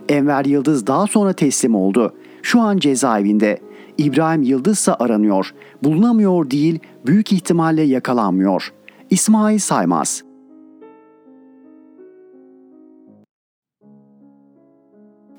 [0.10, 2.14] Enver Yıldız daha sonra teslim oldu.
[2.42, 3.60] Şu an cezaevinde.
[3.98, 5.54] İbrahim Yıldız ise aranıyor.
[5.84, 8.74] Bulunamıyor değil, büyük ihtimalle yakalanmıyor.
[9.10, 10.24] İsmail Saymaz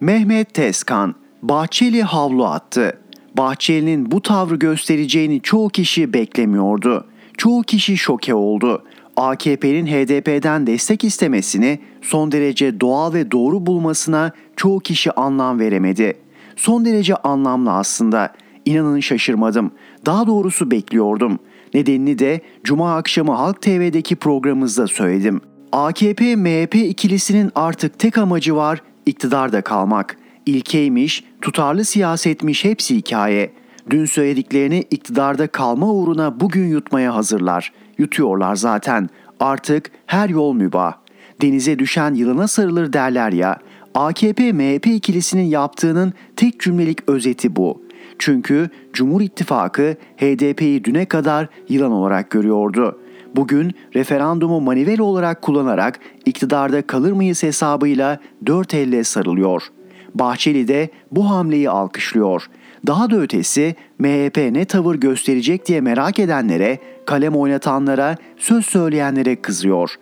[0.00, 2.98] Mehmet Tezkan Bahçeli havlu attı.
[3.36, 7.06] Bahçeli'nin bu tavrı göstereceğini çoğu kişi beklemiyordu.
[7.36, 8.84] Çoğu kişi şoke oldu.
[9.16, 16.14] AKP'nin HDP'den destek istemesini son derece doğal ve doğru bulmasına çoğu kişi anlam veremedi.
[16.56, 18.32] Son derece anlamlı aslında.
[18.64, 19.72] İnanın şaşırmadım.
[20.06, 21.38] Daha doğrusu bekliyordum.
[21.74, 25.40] Nedenini de Cuma akşamı Halk TV'deki programımızda söyledim.
[25.72, 33.52] AKP-MHP ikilisinin artık tek amacı var, iktidarda kalmak ilkeymiş, tutarlı siyasetmiş hepsi hikaye.
[33.90, 37.72] Dün söylediklerini iktidarda kalma uğruna bugün yutmaya hazırlar.
[37.98, 39.08] Yutuyorlar zaten.
[39.40, 40.94] Artık her yol mübah.
[41.42, 43.58] Denize düşen yılına sarılır derler ya.
[43.94, 47.81] AKP-MHP ikilisinin yaptığının tek cümlelik özeti bu.
[48.24, 52.98] Çünkü Cumhur İttifakı HDP'yi düne kadar yılan olarak görüyordu.
[53.36, 59.72] Bugün referandumu manivela olarak kullanarak iktidarda kalır mıyız hesabıyla dört elle sarılıyor.''
[60.14, 62.46] Bahçeli de bu hamleyi alkışlıyor.
[62.86, 69.94] Daha da ötesi MHP ne tavır gösterecek diye merak edenlere, kalem oynatanlara, söz söyleyenlere kızıyor.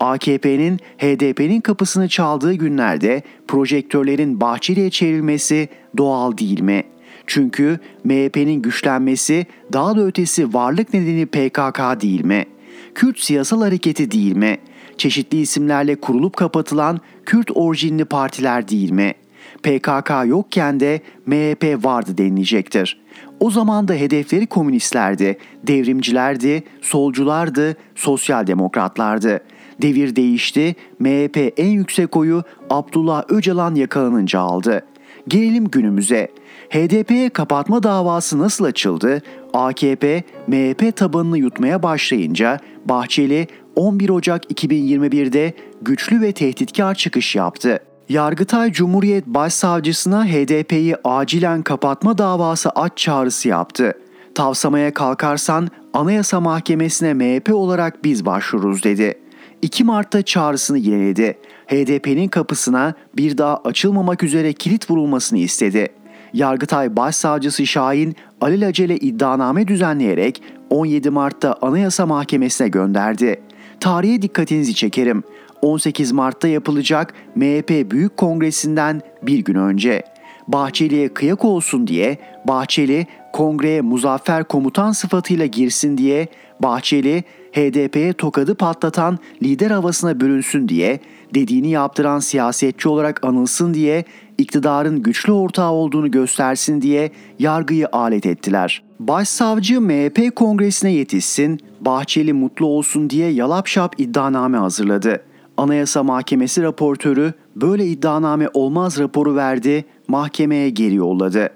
[0.00, 6.84] AKP'nin HDP'nin kapısını çaldığı günlerde projektörlerin Bahçeli'ye çevrilmesi doğal değil mi?
[7.28, 12.46] Çünkü MHP'nin güçlenmesi daha da ötesi varlık nedeni PKK değil mi?
[12.94, 14.58] Kürt siyasal hareketi değil mi?
[14.96, 19.14] Çeşitli isimlerle kurulup kapatılan Kürt orijinli partiler değil mi?
[19.62, 23.00] PKK yokken de MHP vardı denilecektir.
[23.40, 29.40] O zaman da hedefleri komünistlerdi, devrimcilerdi, solculardı, sosyal demokratlardı.
[29.82, 34.82] Devir değişti, MHP en yüksek oyu Abdullah Öcalan yakalanınca aldı.
[35.28, 36.28] Gelelim günümüze.
[36.70, 39.22] HDP'ye kapatma davası nasıl açıldı?
[39.54, 47.78] AKP, MHP tabanını yutmaya başlayınca Bahçeli 11 Ocak 2021'de güçlü ve tehditkar çıkış yaptı.
[48.08, 53.92] Yargıtay Cumhuriyet Başsavcısına HDP'yi acilen kapatma davası aç çağrısı yaptı.
[54.34, 59.14] Tavsamaya kalkarsan Anayasa Mahkemesi'ne MHP olarak biz başvururuz dedi.
[59.62, 61.38] 2 Mart'ta çağrısını yineledi.
[61.66, 65.88] HDP'nin kapısına bir daha açılmamak üzere kilit vurulmasını istedi.
[66.32, 73.40] Yargıtay Başsavcısı Şahin alelacele iddianame düzenleyerek 17 Mart'ta Anayasa Mahkemesi'ne gönderdi.
[73.80, 75.22] Tarihe dikkatinizi çekerim.
[75.62, 80.02] 18 Mart'ta yapılacak MHP Büyük Kongresi'nden bir gün önce.
[80.48, 86.28] Bahçeli'ye kıyak olsun diye Bahçeli kongreye muzaffer komutan sıfatıyla girsin diye
[86.60, 87.24] Bahçeli
[87.58, 91.00] HDP'ye tokadı patlatan lider havasına bürünsün diye
[91.34, 94.04] dediğini yaptıran siyasetçi olarak anılsın diye
[94.38, 98.82] iktidarın güçlü ortağı olduğunu göstersin diye yargıyı alet ettiler.
[99.00, 105.22] Başsavcı MHP kongresine yetişsin, Bahçeli mutlu olsun diye yalapşap iddianame hazırladı.
[105.56, 111.48] Anayasa Mahkemesi raportörü böyle iddianame olmaz raporu verdi, mahkemeye geri yolladı.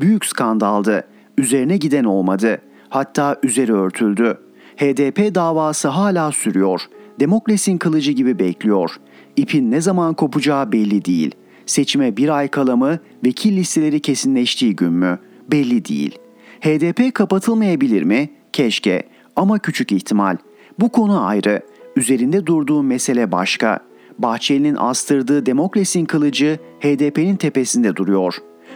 [0.00, 1.04] Büyük skandaldı.
[1.38, 2.58] Üzerine giden olmadı.
[2.88, 4.45] Hatta üzeri örtüldü.
[4.76, 6.80] HDP davası hala sürüyor.
[7.20, 8.90] Demokrasinin kılıcı gibi bekliyor.
[9.36, 11.34] İpin ne zaman kopacağı belli değil.
[11.66, 15.18] Seçime bir ay kala mı, vekil listeleri kesinleştiği gün mü?
[15.50, 16.18] Belli değil.
[16.60, 18.30] HDP kapatılmayabilir mi?
[18.52, 19.02] Keşke
[19.36, 20.36] ama küçük ihtimal.
[20.80, 21.62] Bu konu ayrı.
[21.96, 23.80] Üzerinde durduğu mesele başka.
[24.18, 28.34] Bahçeli'nin astırdığı demokrasinin kılıcı HDP'nin tepesinde duruyor.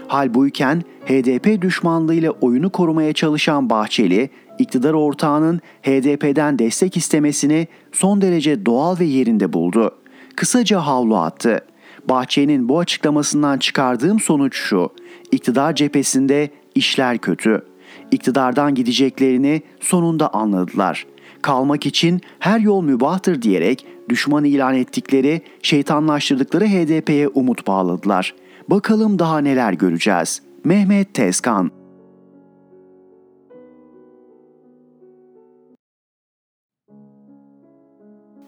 [0.09, 8.67] Hal buyken HDP düşmanlığıyla oyunu korumaya çalışan Bahçeli, iktidar ortağının HDP'den destek istemesini son derece
[8.67, 9.95] doğal ve yerinde buldu.
[10.37, 11.61] Kısaca havlu attı.
[12.09, 14.91] Bahçeli'nin bu açıklamasından çıkardığım sonuç şu.
[15.33, 17.65] İktidar cephesinde işler kötü.
[18.11, 21.07] İktidardan gideceklerini sonunda anladılar.
[21.43, 28.35] Kalmak için her yol mübahtır diyerek düşman ilan ettikleri, şeytanlaştırdıkları HDP'ye umut bağladılar.
[28.69, 30.43] Bakalım daha neler göreceğiz.
[30.65, 31.71] Mehmet Tezkan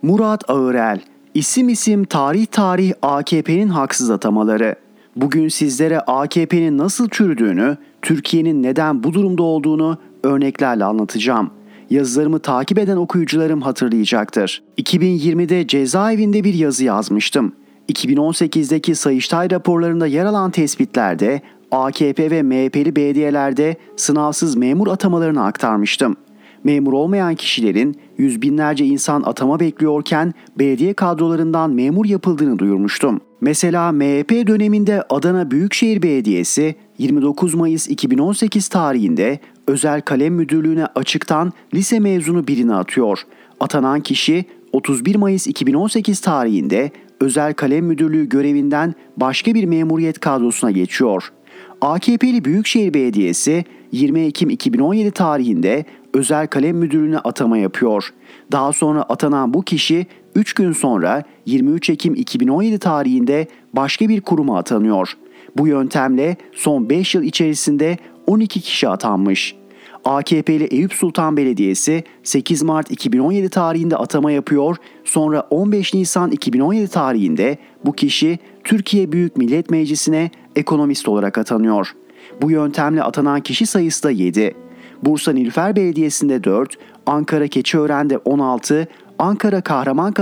[0.02, 1.00] Murat Ağırel
[1.34, 4.74] İsim isim tarih tarih AKP'nin haksız atamaları.
[5.16, 11.50] Bugün sizlere AKP'nin nasıl çürüdüğünü, Türkiye'nin neden bu durumda olduğunu örneklerle anlatacağım.
[11.90, 14.62] Yazılarımı takip eden okuyucularım hatırlayacaktır.
[14.78, 17.52] 2020'de cezaevinde bir yazı yazmıştım.
[17.92, 26.16] 2018'deki Sayıştay raporlarında yer alan tespitlerde AKP ve MHP'li belediyelerde sınavsız memur atamalarını aktarmıştım.
[26.64, 33.20] Memur olmayan kişilerin yüz binlerce insan atama bekliyorken belediye kadrolarından memur yapıldığını duyurmuştum.
[33.40, 42.00] Mesela MHP döneminde Adana Büyükşehir Belediyesi 29 Mayıs 2018 tarihinde özel kalem müdürlüğüne açıktan lise
[42.00, 43.18] mezunu birini atıyor.
[43.60, 51.32] Atanan kişi 31 Mayıs 2018 tarihinde özel kalem müdürlüğü görevinden başka bir memuriyet kadrosuna geçiyor.
[51.80, 58.12] AKP'li Büyükşehir Belediyesi 20 Ekim 2017 tarihinde özel kalem müdürlüğüne atama yapıyor.
[58.52, 64.58] Daha sonra atanan bu kişi 3 gün sonra 23 Ekim 2017 tarihinde başka bir kuruma
[64.58, 65.12] atanıyor.
[65.56, 67.96] Bu yöntemle son 5 yıl içerisinde
[68.26, 69.56] 12 kişi atanmış.
[70.04, 74.76] AKP'li Eyüp Sultan Belediyesi 8 Mart 2017 tarihinde atama yapıyor.
[75.04, 81.94] Sonra 15 Nisan 2017 tarihinde bu kişi Türkiye Büyük Millet Meclisi'ne ekonomist olarak atanıyor.
[82.42, 84.54] Bu yöntemle atanan kişi sayısı da 7.
[85.02, 88.86] Bursa Nilüfer Belediyesi'nde 4, Ankara Keçiören'de 16,
[89.18, 90.14] Ankara Kahraman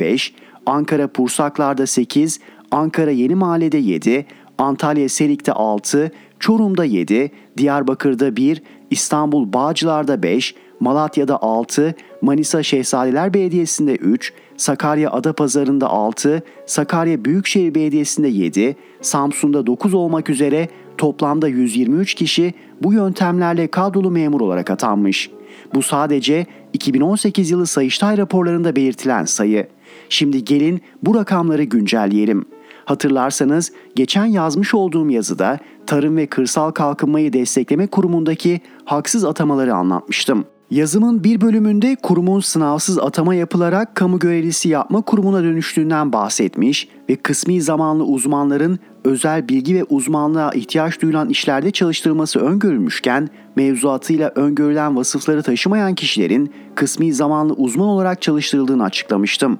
[0.00, 0.34] 5,
[0.66, 4.26] Ankara Pursaklar'da 8, Ankara Yeni Mahalle'de 7,
[4.58, 13.94] Antalya Serik'te 6, Çorum'da 7, Diyarbakır'da 1, İstanbul Bağcılar'da 5, Malatya'da 6, Manisa Şehzadeler Belediyesi'nde
[13.94, 22.54] 3, Sakarya Adapazarı'nda 6, Sakarya Büyükşehir Belediyesi'nde 7, Samsun'da 9 olmak üzere toplamda 123 kişi
[22.82, 25.30] bu yöntemlerle kadrolu memur olarak atanmış.
[25.74, 29.68] Bu sadece 2018 yılı Sayıştay raporlarında belirtilen sayı.
[30.08, 32.44] Şimdi gelin bu rakamları güncelleyelim.
[32.84, 40.44] Hatırlarsanız geçen yazmış olduğum yazıda Tarım ve Kırsal Kalkınmayı Destekleme Kurumu'ndaki haksız atamaları anlatmıştım.
[40.74, 47.62] Yazımın bir bölümünde kurumun sınavsız atama yapılarak kamu görevlisi yapma kurumuna dönüştüğünden bahsetmiş ve kısmi
[47.62, 55.94] zamanlı uzmanların özel bilgi ve uzmanlığa ihtiyaç duyulan işlerde çalıştırılması öngörülmüşken mevzuatıyla öngörülen vasıfları taşımayan
[55.94, 59.58] kişilerin kısmi zamanlı uzman olarak çalıştırıldığını açıklamıştım.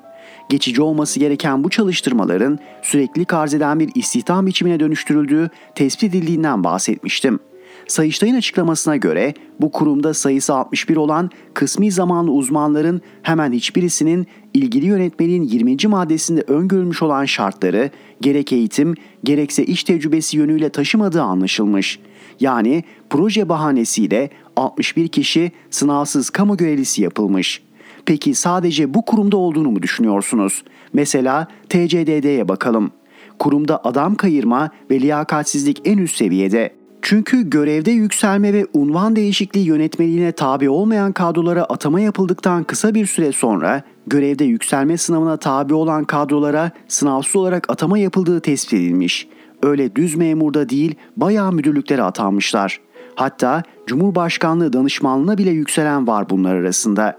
[0.49, 7.39] Geçici olması gereken bu çalıştırmaların sürekli arz eden bir istihdam biçimine dönüştürüldüğü tespit edildiğinden bahsetmiştim.
[7.89, 15.43] Sayıştay'ın açıklamasına göre bu kurumda sayısı 61 olan kısmi zamanlı uzmanların hemen hiçbirisinin ilgili yönetmeliğin
[15.43, 15.77] 20.
[15.89, 18.95] maddesinde öngörülmüş olan şartları gerek eğitim
[19.25, 21.99] gerekse iş tecrübesi yönüyle taşımadığı anlaşılmış.
[22.41, 27.63] Yani proje bahanesiyle 61 kişi sınavsız kamu görevlisi yapılmış.
[28.07, 30.65] Peki sadece bu kurumda olduğunu mu düşünüyorsunuz?
[30.93, 32.91] Mesela TCDD'ye bakalım.
[33.39, 36.84] Kurumda adam kayırma ve liyakatsizlik en üst seviyede.
[37.07, 43.33] Çünkü görevde yükselme ve unvan değişikliği yönetmeliğine tabi olmayan kadrolara atama yapıldıktan kısa bir süre
[43.33, 49.29] sonra görevde yükselme sınavına tabi olan kadrolara sınavsız olarak atama yapıldığı tespit edilmiş.
[49.63, 52.81] Öyle düz memurda değil bayağı müdürlüklere atanmışlar.
[53.15, 57.19] Hatta Cumhurbaşkanlığı danışmanlığına bile yükselen var bunlar arasında.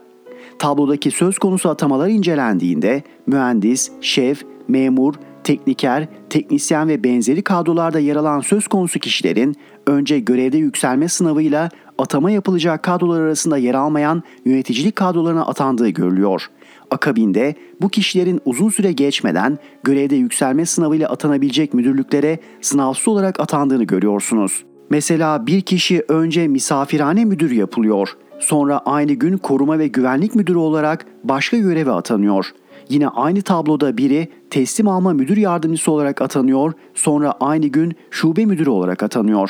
[0.60, 5.16] Tablodaki söz konusu atamalar incelendiğinde mühendis, şef, memur,
[5.46, 9.56] tekniker, teknisyen ve benzeri kadrolarda yer alan söz konusu kişilerin
[9.88, 16.50] önce görevde yükselme sınavıyla atama yapılacak kadrolar arasında yer almayan yöneticilik kadrolarına atandığı görülüyor.
[16.92, 24.64] Akabinde bu kişilerin uzun süre geçmeden görevde yükselme sınavıyla atanabilecek müdürlüklere sınavsız olarak atandığını görüyorsunuz.
[24.90, 28.10] Mesela bir kişi önce misafirhane müdürü yapılıyor.
[28.40, 32.54] Sonra aynı gün koruma ve güvenlik müdürü olarak başka göreve atanıyor.
[32.90, 38.70] Yine aynı tabloda biri teslim alma müdür yardımcısı olarak atanıyor, sonra aynı gün şube müdürü
[38.70, 39.50] olarak atanıyor.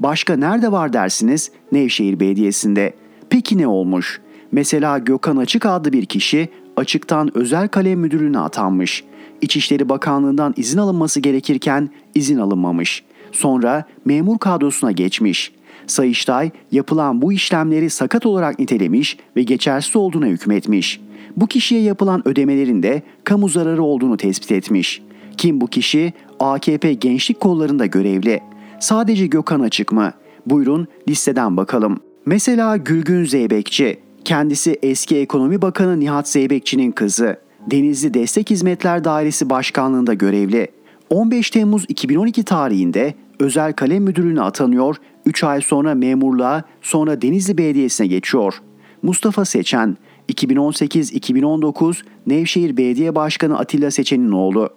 [0.00, 1.50] Başka nerede var dersiniz?
[1.72, 2.94] Nevşehir Belediyesi'nde.
[3.30, 4.20] Peki ne olmuş?
[4.52, 9.04] Mesela Gökhan Açık adlı bir kişi açıktan özel kalem müdürlüğüne atanmış.
[9.40, 13.04] İçişleri Bakanlığı'ndan izin alınması gerekirken izin alınmamış.
[13.32, 15.52] Sonra memur kadrosuna geçmiş.
[15.86, 21.00] Sayıştay yapılan bu işlemleri sakat olarak nitelemiş ve geçersiz olduğuna hükmetmiş.
[21.36, 25.02] Bu kişiye yapılan ödemelerin de kamu zararı olduğunu tespit etmiş.
[25.36, 26.12] Kim bu kişi?
[26.40, 28.40] AKP gençlik kollarında görevli.
[28.80, 30.12] Sadece Gökhan Açık mı?
[30.46, 32.00] Buyurun listeden bakalım.
[32.26, 33.98] Mesela Gülgün Zeybekçi.
[34.24, 37.36] Kendisi eski Ekonomi Bakanı Nihat Zeybekçi'nin kızı.
[37.70, 40.68] Denizli Destek Hizmetler Dairesi Başkanlığında görevli.
[41.10, 44.96] 15 Temmuz 2012 tarihinde özel kalem müdürlüğüne atanıyor,
[45.26, 48.54] 3 ay sonra memurluğa, sonra Denizli Belediyesi'ne geçiyor.
[49.02, 49.96] Mustafa Seçen,
[50.28, 54.70] 2018-2019 Nevşehir Belediye Başkanı Atilla Seçen'in oğlu.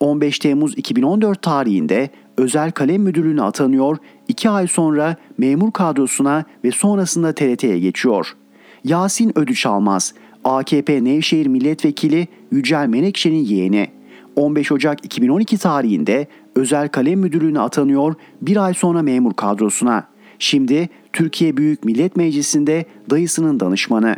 [0.00, 3.96] 15 Temmuz 2014 tarihinde özel kalem müdürlüğüne atanıyor,
[4.28, 8.36] 2 ay sonra memur kadrosuna ve sonrasında TRT'ye geçiyor.
[8.84, 10.14] Yasin Ödüç Almaz,
[10.44, 13.88] AKP Nevşehir Milletvekili Yücel Menekşe'nin yeğeni.
[14.36, 20.08] 15 Ocak 2012 tarihinde özel kalem müdürlüğüne atanıyor, bir ay sonra memur kadrosuna.
[20.38, 24.16] Şimdi Türkiye Büyük Millet Meclisi'nde dayısının danışmanı.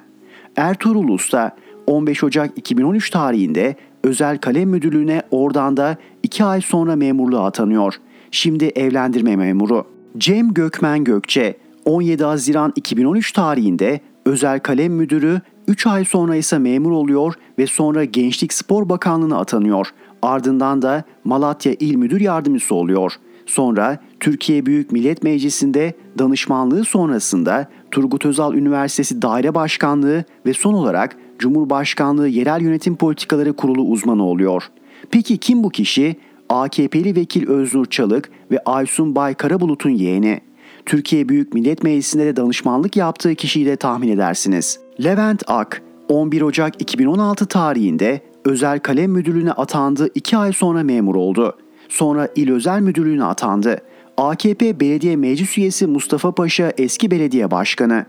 [0.58, 7.46] Ertuğrul Usta 15 Ocak 2013 tarihinde özel kalem müdürlüğüne oradan da 2 ay sonra memurluğa
[7.46, 7.94] atanıyor.
[8.30, 9.84] Şimdi evlendirme memuru.
[10.18, 16.90] Cem Gökmen Gökçe 17 Haziran 2013 tarihinde özel kalem müdürü 3 ay sonra ise memur
[16.90, 19.88] oluyor ve sonra Gençlik Spor Bakanlığı'na atanıyor.
[20.22, 23.12] Ardından da Malatya İl Müdür Yardımcısı oluyor.
[23.48, 31.16] Sonra Türkiye Büyük Millet Meclisi'nde danışmanlığı sonrasında Turgut Özal Üniversitesi Daire Başkanlığı ve son olarak
[31.38, 34.62] Cumhurbaşkanlığı Yerel Yönetim Politikaları Kurulu uzmanı oluyor.
[35.10, 36.16] Peki kim bu kişi?
[36.48, 40.40] AKP'li vekil Öznur Çalık ve Aysun Bay Karabulut'un yeğeni.
[40.86, 44.80] Türkiye Büyük Millet Meclisi'nde de danışmanlık yaptığı kişiyi de tahmin edersiniz.
[45.04, 51.56] Levent Ak, 11 Ocak 2016 tarihinde özel kalem müdürlüğüne atandı 2 ay sonra memur oldu.
[51.88, 53.78] Sonra il özel müdürlüğüne atandı.
[54.16, 58.06] AKP Belediye Meclis Üyesi Mustafa Paşa eski belediye başkanı.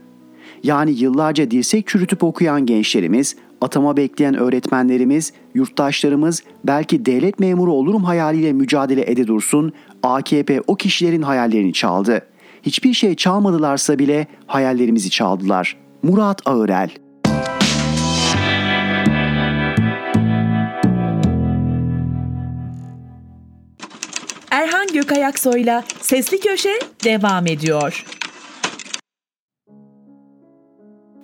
[0.64, 8.54] Yani yıllarca dirsek çürütüp okuyan gençlerimiz, atama bekleyen öğretmenlerimiz, yurttaşlarımız belki devlet memuru olurum hayaliyle
[8.54, 12.22] mücadele ede dursun, AKP o kişilerin hayallerini çaldı.
[12.64, 15.78] Hiçbir şey çalmadılarsa bile hayallerimizi çaldılar.
[16.04, 16.90] Murat Ağırel
[25.00, 28.06] Erhan Gökayaksoy'la Sesli Köşe devam ediyor.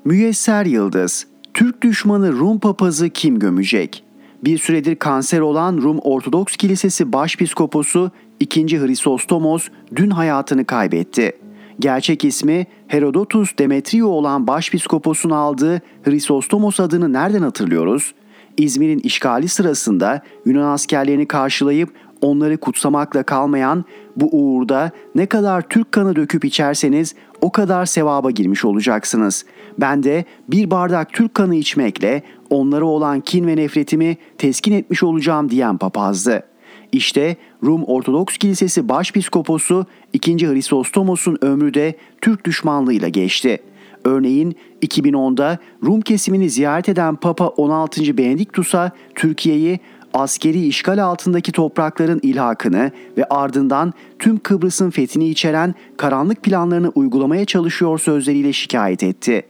[0.05, 4.03] Müyesser Yıldız, Türk düşmanı Rum papazı kim gömecek?
[4.43, 8.79] Bir süredir kanser olan Rum Ortodoks Kilisesi Başpiskoposu 2.
[8.81, 11.31] Hristostomos dün hayatını kaybetti.
[11.79, 18.13] Gerçek ismi Herodotus Demetrio olan başpiskoposun aldığı Hristostomos adını nereden hatırlıyoruz?
[18.57, 21.89] İzmir'in işgali sırasında Yunan askerlerini karşılayıp
[22.21, 23.85] onları kutsamakla kalmayan
[24.15, 29.45] bu uğurda ne kadar Türk kanı döküp içerseniz o kadar sevaba girmiş olacaksınız.
[29.79, 35.49] Ben de bir bardak Türk kanı içmekle onlara olan kin ve nefretimi teskin etmiş olacağım
[35.49, 36.43] diyen papazdı.
[36.91, 40.47] İşte Rum Ortodoks Kilisesi Başpiskoposu 2.
[40.47, 43.59] Hristostomos'un ömrü de Türk düşmanlığıyla geçti.
[44.03, 48.17] Örneğin 2010'da Rum kesimini ziyaret eden Papa 16.
[48.17, 49.79] Benediktus'a Türkiye'yi
[50.15, 57.99] askeri işgal altındaki toprakların ilhakını ve ardından tüm Kıbrıs'ın fethini içeren karanlık planlarını uygulamaya çalışıyor
[57.99, 59.43] sözleriyle şikayet etti.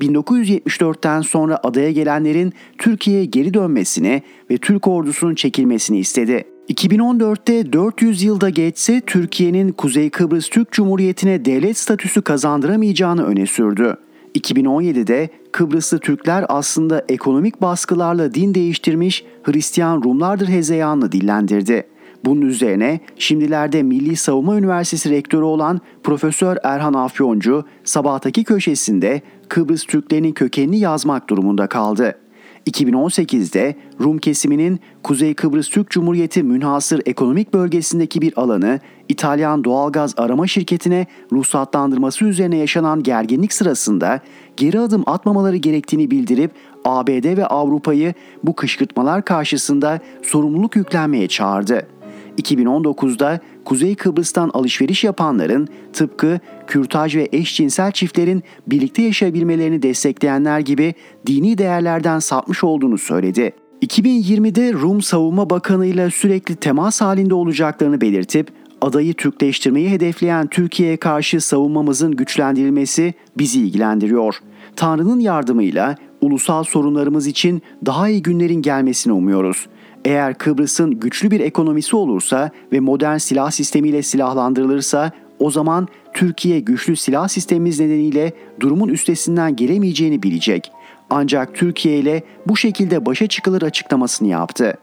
[0.00, 6.44] 1974'ten sonra adaya gelenlerin Türkiye'ye geri dönmesini ve Türk ordusunun çekilmesini istedi.
[6.68, 13.96] 2014'te 400 yılda geçse Türkiye'nin Kuzey Kıbrıs Türk Cumhuriyeti'ne devlet statüsü kazandıramayacağını öne sürdü.
[14.34, 21.86] 2017'de Kıbrıslı Türkler aslında ekonomik baskılarla din değiştirmiş Hristiyan Rumlardır hezeyanını dillendirdi.
[22.24, 30.32] Bunun üzerine şimdilerde Milli Savunma Üniversitesi rektörü olan Profesör Erhan Afyoncu sabahtaki köşesinde Kıbrıs Türklerinin
[30.32, 32.19] kökenini yazmak durumunda kaldı.
[32.66, 40.46] 2018'de Rum kesiminin Kuzey Kıbrıs Türk Cumhuriyeti münhasır ekonomik bölgesindeki bir alanı İtalyan doğalgaz arama
[40.46, 44.20] şirketine ruhsatlandırması üzerine yaşanan gerginlik sırasında
[44.56, 46.50] geri adım atmamaları gerektiğini bildirip
[46.84, 51.86] ABD ve Avrupa'yı bu kışkırtmalar karşısında sorumluluk yüklenmeye çağırdı.
[52.38, 60.94] 2019'da Kuzey Kıbrıs'tan alışveriş yapanların tıpkı kürtaj ve eşcinsel çiftlerin birlikte yaşayabilmelerini destekleyenler gibi
[61.26, 63.52] dini değerlerden sapmış olduğunu söyledi.
[63.82, 71.40] 2020'de Rum Savunma Bakanı ile sürekli temas halinde olacaklarını belirtip adayı Türkleştirmeyi hedefleyen Türkiye'ye karşı
[71.40, 74.36] savunmamızın güçlendirilmesi bizi ilgilendiriyor.
[74.76, 79.66] Tanrı'nın yardımıyla ulusal sorunlarımız için daha iyi günlerin gelmesini umuyoruz.
[80.04, 86.96] Eğer Kıbrıs'ın güçlü bir ekonomisi olursa ve modern silah sistemiyle silahlandırılırsa o zaman Türkiye güçlü
[86.96, 90.72] silah sistemimiz nedeniyle durumun üstesinden gelemeyeceğini bilecek.
[91.10, 94.74] Ancak Türkiye ile bu şekilde başa çıkılır açıklamasını yaptı.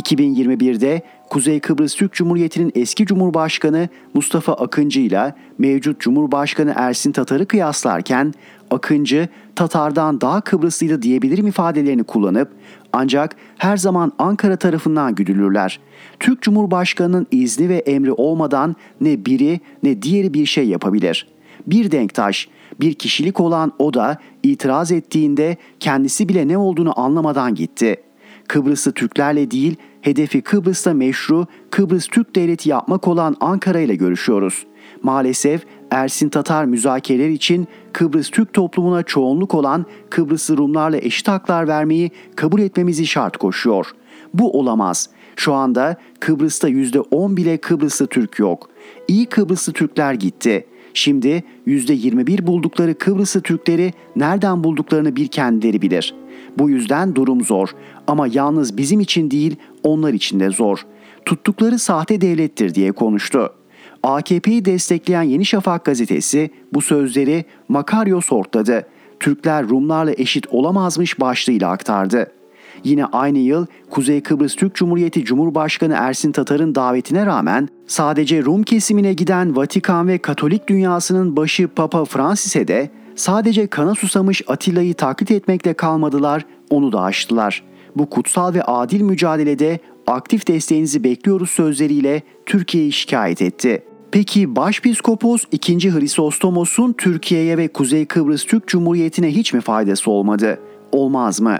[0.00, 8.34] 2021'de Kuzey Kıbrıs Türk Cumhuriyeti'nin eski Cumhurbaşkanı Mustafa Akıncı ile mevcut Cumhurbaşkanı Ersin Tatar'ı kıyaslarken
[8.70, 12.52] Akıncı Tatar'dan daha Kıbrıslıydı diyebilirim ifadelerini kullanıp
[12.94, 15.80] ancak her zaman Ankara tarafından güdülürler.
[16.20, 21.28] Türk Cumhurbaşkanı'nın izni ve emri olmadan ne biri ne diğeri bir şey yapabilir.
[21.66, 22.48] Bir denktaş,
[22.80, 27.96] bir kişilik olan o da itiraz ettiğinde kendisi bile ne olduğunu anlamadan gitti.
[28.48, 34.66] Kıbrıslı Türklerle değil, hedefi Kıbrıs'ta meşru Kıbrıs Türk Devleti yapmak olan Ankara ile görüşüyoruz.
[35.02, 42.10] Maalesef Ersin Tatar müzakereler için Kıbrıs Türk toplumuna çoğunluk olan Kıbrıslı Rumlarla eşit haklar vermeyi
[42.36, 43.86] kabul etmemizi şart koşuyor.
[44.34, 45.08] Bu olamaz.
[45.36, 48.68] Şu anda Kıbrıs'ta %10 bile Kıbrıslı Türk yok.
[49.08, 50.66] İyi Kıbrıslı Türkler gitti.
[50.94, 56.14] Şimdi %21 buldukları Kıbrıslı Türkleri nereden bulduklarını bir kendileri bilir.
[56.58, 57.68] Bu yüzden durum zor
[58.06, 60.86] ama yalnız bizim için değil onlar için de zor.
[61.24, 63.50] Tuttukları sahte devlettir diye konuştu.
[64.04, 68.86] AKP'yi destekleyen Yeni Şafak gazetesi bu sözleri Makaryos ortladı.
[69.20, 72.32] Türkler Rumlarla eşit olamazmış başlığıyla aktardı.
[72.84, 79.12] Yine aynı yıl Kuzey Kıbrıs Türk Cumhuriyeti Cumhurbaşkanı Ersin Tatar'ın davetine rağmen sadece Rum kesimine
[79.12, 85.74] giden Vatikan ve Katolik dünyasının başı Papa Francis'e de sadece kana susamış Atilla'yı taklit etmekle
[85.74, 87.62] kalmadılar, onu da aştılar.
[87.96, 93.82] Bu kutsal ve adil mücadelede aktif desteğinizi bekliyoruz sözleriyle Türkiye'yi şikayet etti.
[94.14, 95.92] Peki Başpiskopos 2.
[95.92, 100.58] Hristostomos'un Türkiye'ye ve Kuzey Kıbrıs Türk Cumhuriyeti'ne hiç mi faydası olmadı?
[100.92, 101.58] Olmaz mı?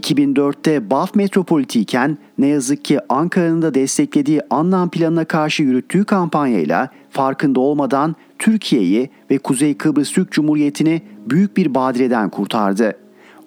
[0.00, 7.60] 2004'te Baf metropolitiyken ne yazık ki Ankara'nın da desteklediği Anlam planına karşı yürüttüğü kampanyayla farkında
[7.60, 12.96] olmadan Türkiye'yi ve Kuzey Kıbrıs Türk Cumhuriyeti'ni büyük bir badireden kurtardı.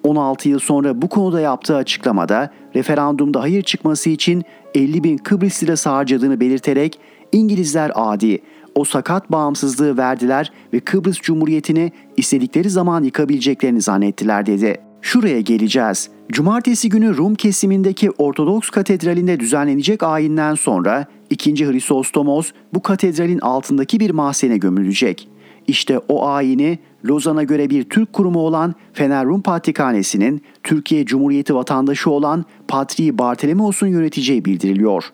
[0.04, 4.44] 16 yıl sonra bu konuda yaptığı açıklamada referandumda hayır çıkması için
[4.74, 6.98] 50 bin Kıbrıs lirası harcadığını belirterek
[7.32, 8.38] İngilizler adi,
[8.74, 14.80] o sakat bağımsızlığı verdiler ve Kıbrıs Cumhuriyeti'ni istedikleri zaman yıkabileceklerini zannettiler dedi.
[15.02, 16.10] Şuraya geleceğiz.
[16.32, 21.66] Cumartesi günü Rum kesimindeki Ortodoks Katedrali'nde düzenlenecek ayinden sonra 2.
[21.66, 25.28] Hristostomos bu katedralin altındaki bir mahzene gömülecek.
[25.66, 26.78] İşte o ayini
[27.08, 33.86] Lozan'a göre bir Türk kurumu olan Fener Rum Patrikhanesi'nin Türkiye Cumhuriyeti vatandaşı olan Patri Bartolomeos'un
[33.86, 35.04] yöneteceği bildiriliyor.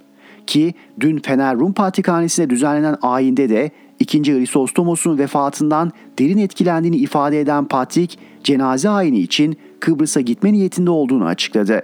[0.47, 4.23] Ki dün Fener Rum Patrikhanesi'ne düzenlenen ayinde de 2.
[4.23, 11.83] Hristostomos'un vefatından derin etkilendiğini ifade eden Patrik, cenaze ayini için Kıbrıs'a gitme niyetinde olduğunu açıkladı.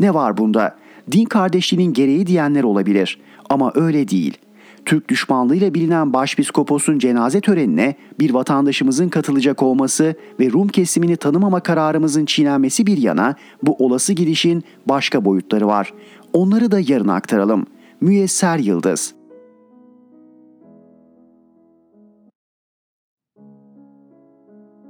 [0.00, 0.76] Ne var bunda?
[1.12, 4.50] Din kardeşliğinin gereği diyenler olabilir ama öyle değil.''
[4.84, 12.24] Türk düşmanlığıyla bilinen başpiskoposun cenaze törenine bir vatandaşımızın katılacak olması ve Rum kesimini tanımama kararımızın
[12.24, 15.92] çiğnenmesi bir yana bu olası gidişin başka boyutları var.
[16.32, 17.66] Onları da yarın aktaralım.
[18.00, 19.14] Müyesser Yıldız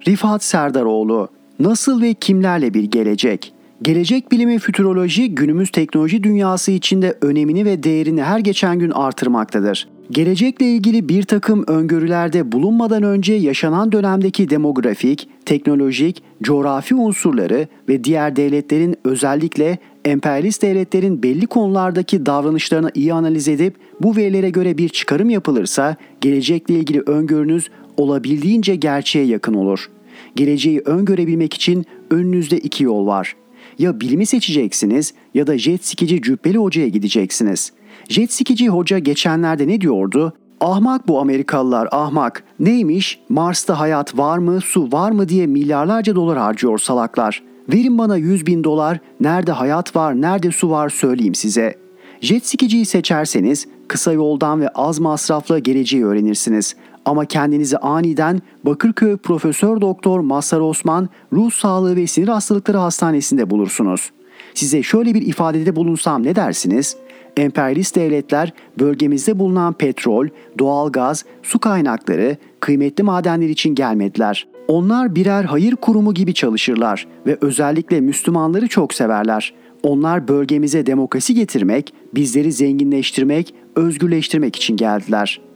[0.09, 1.29] Rifat Serdaroğlu
[1.61, 3.55] Nasıl ve kimlerle bir gelecek?
[3.83, 9.89] Gelecek bilimi fütüroloji günümüz teknoloji dünyası içinde önemini ve değerini her geçen gün artırmaktadır.
[10.11, 18.37] Gelecekle ilgili bir takım öngörülerde bulunmadan önce yaşanan dönemdeki demografik, teknolojik, coğrafi unsurları ve diğer
[18.37, 25.31] devletlerin özellikle emperyalist devletlerin belli konulardaki davranışlarını iyi analiz edip bu verilere göre bir çıkarım
[25.31, 29.91] yapılırsa gelecekle ilgili öngörünüz olabildiğince gerçeğe yakın olur.
[30.37, 33.35] Geleceği öngörebilmek için önünüzde iki yol var
[33.79, 37.73] ya bilimi seçeceksiniz ya da jet skici Cübbeli Hoca'ya gideceksiniz.
[38.11, 40.33] Jet skici hoca geçenlerde ne diyordu?
[40.61, 42.45] Ahmak bu Amerikalılar ahmak.
[42.61, 43.21] Neymiş?
[43.29, 47.43] Mars'ta hayat var mı, su var mı diye milyarlarca dolar harcıyor salaklar.
[47.73, 51.75] Verin bana 100 bin dolar, nerede hayat var, nerede su var söyleyeyim size.
[52.21, 56.77] Jet skiciyi seçerseniz kısa yoldan ve az masrafla geleceği öğrenirsiniz.
[57.05, 64.11] Ama kendinizi aniden Bakırköy Profesör Doktor Mazhar Osman Ruh Sağlığı ve Sinir Hastalıkları Hastanesi'nde bulursunuz.
[64.55, 66.97] Size şöyle bir ifadede bulunsam ne dersiniz?
[67.37, 70.29] Emperyalist devletler bölgemizde bulunan petrol,
[70.59, 74.47] doğalgaz, su kaynakları, kıymetli madenler için gelmediler.
[74.69, 79.55] Onlar birer hayır kurumu gibi çalışırlar ve özellikle Müslümanları çok severler.
[79.83, 85.51] Onlar bölgemize demokrasi getirmek, bizleri zenginleştirmek, özgürleştirmek için geldiler.''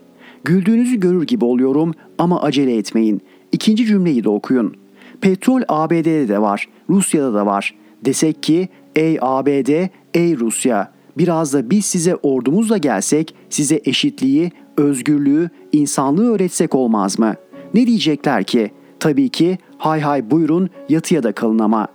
[0.45, 3.21] Güldüğünüzü görür gibi oluyorum ama acele etmeyin.
[3.53, 4.77] İkinci cümleyi de okuyun.
[5.21, 7.75] Petrol ABD'de de var, Rusya'da da var.
[8.05, 15.51] Desek ki ey ABD, ey Rusya biraz da biz size ordumuzla gelsek size eşitliği, özgürlüğü,
[15.73, 17.35] insanlığı öğretsek olmaz mı?
[17.75, 18.71] Ne diyecekler ki?
[19.01, 21.89] Tabii ki hay hay buyurun yatıya da kalın ama.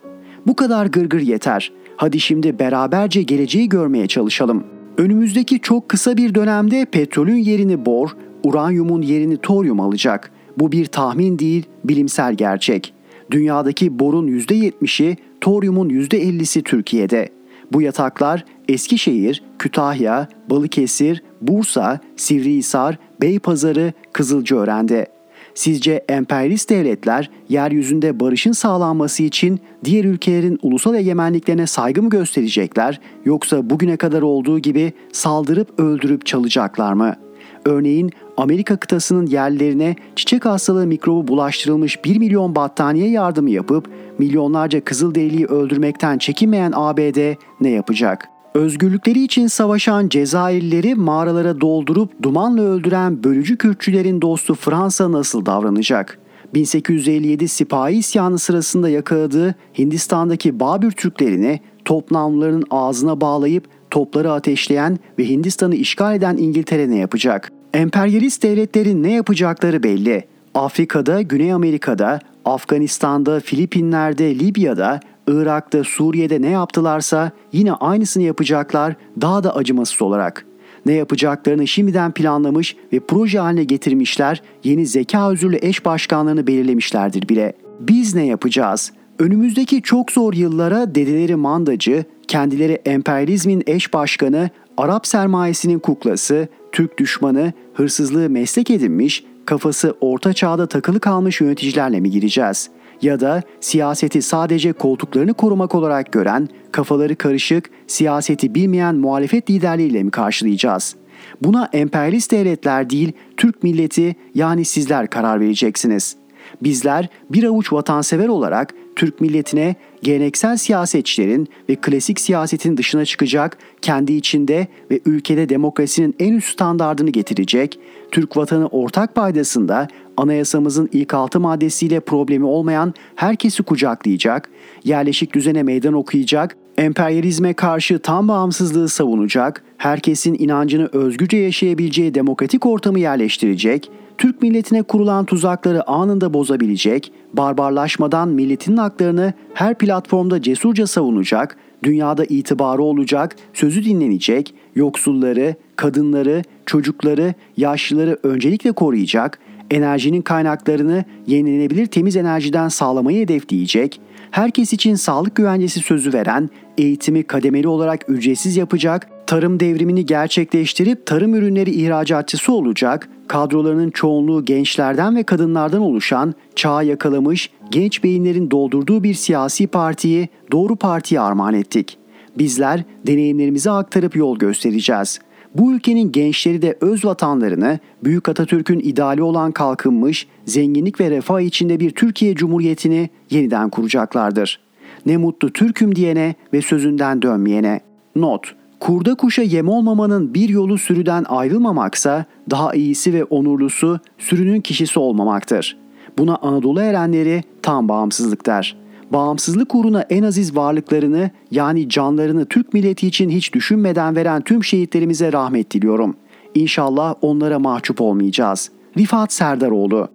[0.47, 1.72] Bu kadar gırgır yeter.
[1.97, 4.63] Hadi şimdi beraberce geleceği görmeye çalışalım.
[4.97, 8.09] Önümüzdeki çok kısa bir dönemde petrolün yerini bor,
[8.43, 10.32] uranyumun yerini toryum alacak.
[10.57, 12.93] Bu bir tahmin değil, bilimsel gerçek.
[13.32, 17.30] Dünyadaki borun %70'i, toryumun %50'si Türkiye'de.
[17.74, 25.07] Bu yataklar Eskişehir, Kütahya, Balıkesir, Bursa, Sivrihisar, Beypazarı, Kızılcaören'de.
[25.55, 33.70] Sizce emperyalist devletler yeryüzünde barışın sağlanması için diğer ülkelerin ulusal egemenliklerine saygı mı gösterecekler yoksa
[33.70, 37.30] bugüne kadar olduğu gibi saldırıp öldürüp çalacaklar mı?''
[37.65, 45.46] Örneğin Amerika kıtasının yerlerine çiçek hastalığı mikrobu bulaştırılmış 1 milyon battaniye yardımı yapıp milyonlarca Kızılderiliyi
[45.46, 48.30] öldürmekten çekinmeyen ABD ne yapacak?
[48.54, 56.20] Özgürlükleri için savaşan Cezayirlileri mağaralara doldurup dumanla öldüren bölücü Kürtçülerin dostu Fransa nasıl davranacak?
[56.54, 65.76] 1857 sipahi isyanı sırasında yakaladığı Hindistan'daki Babür Türklerini toplamlarının ağzına bağlayıp topları ateşleyen ve Hindistan'ı
[65.76, 67.59] işgal eden İngiltere ne yapacak?
[67.74, 70.24] Emperyalist devletlerin ne yapacakları belli.
[70.53, 79.55] Afrika'da, Güney Amerika'da, Afganistan'da, Filipinler'de, Libya'da, Irak'ta, Suriye'de ne yaptılarsa yine aynısını yapacaklar daha da
[79.55, 80.45] acımasız olarak.
[80.86, 87.53] Ne yapacaklarını şimdiden planlamış ve proje haline getirmişler, yeni zeka özürlü eş başkanlarını belirlemişlerdir bile.
[87.80, 88.91] Biz ne yapacağız?
[89.20, 94.49] Önümüzdeki çok zor yıllara dedeleri mandacı, kendileri emperyalizmin eş başkanı,
[94.80, 102.11] Arap sermayesinin kuklası, Türk düşmanı, hırsızlığı meslek edinmiş, kafası orta çağda takılı kalmış yöneticilerle mi
[102.11, 102.69] gireceğiz?
[103.01, 110.11] Ya da siyaseti sadece koltuklarını korumak olarak gören, kafaları karışık, siyaseti bilmeyen muhalefet liderliğiyle mi
[110.11, 110.95] karşılayacağız?
[111.41, 116.15] Buna emperyalist devletler değil, Türk milleti yani sizler karar vereceksiniz.
[116.63, 124.14] Bizler bir avuç vatansever olarak Türk milletine geleneksel siyasetçilerin ve klasik siyasetin dışına çıkacak, kendi
[124.14, 127.80] içinde ve ülkede demokrasinin en üst standardını getirecek,
[128.12, 129.88] Türk vatanı ortak paydasında
[130.18, 134.50] anayasamızın ilk altı maddesiyle problemi olmayan herkesi kucaklayacak,
[134.84, 142.99] yerleşik düzene meydan okuyacak, emperyalizme karşı tam bağımsızlığı savunacak, herkesin inancını özgürce yaşayabileceği demokratik ortamı
[142.99, 152.25] yerleştirecek, Türk milletine kurulan tuzakları anında bozabilecek, barbarlaşmadan milletin haklarını her platformda cesurca savunacak, dünyada
[152.25, 159.39] itibarı olacak, sözü dinlenecek, yoksulları, kadınları, çocukları, yaşlıları öncelikle koruyacak,
[159.71, 164.01] enerjinin kaynaklarını yenilenebilir temiz enerjiden sağlamayı hedefleyecek,
[164.32, 171.36] herkes için sağlık güvencesi sözü veren, eğitimi kademeli olarak ücretsiz yapacak, tarım devrimini gerçekleştirip tarım
[171.36, 179.13] ürünleri ihracatçısı olacak, kadrolarının çoğunluğu gençlerden ve kadınlardan oluşan, çağa yakalamış, genç beyinlerin doldurduğu bir
[179.13, 181.97] siyasi partiyi Doğru Parti'ye armağan ettik.
[182.38, 189.52] Bizler deneyimlerimizi aktarıp yol göstereceğiz.'' Bu ülkenin gençleri de öz vatanlarını Büyük Atatürk'ün ideali olan
[189.52, 194.60] kalkınmış, zenginlik ve refah içinde bir Türkiye Cumhuriyeti'ni yeniden kuracaklardır.
[195.06, 197.80] Ne mutlu Türk'üm diyene ve sözünden dönmeyene.
[198.16, 205.00] Not Kurda kuşa yem olmamanın bir yolu sürüden ayrılmamaksa daha iyisi ve onurlusu sürünün kişisi
[205.00, 205.78] olmamaktır.
[206.18, 208.78] Buna Anadolu erenleri tam bağımsızlık der.''
[209.14, 215.34] Bağımsızlık uğruna en aziz varlıklarını yani canlarını Türk milleti için hiç düşünmeden veren tüm şehitlerimize
[215.34, 216.16] rahmet diliyorum.
[216.55, 218.72] İnşallah onlara mahcup olmayacağız.
[218.97, 220.07] Rifat Serdaroğlu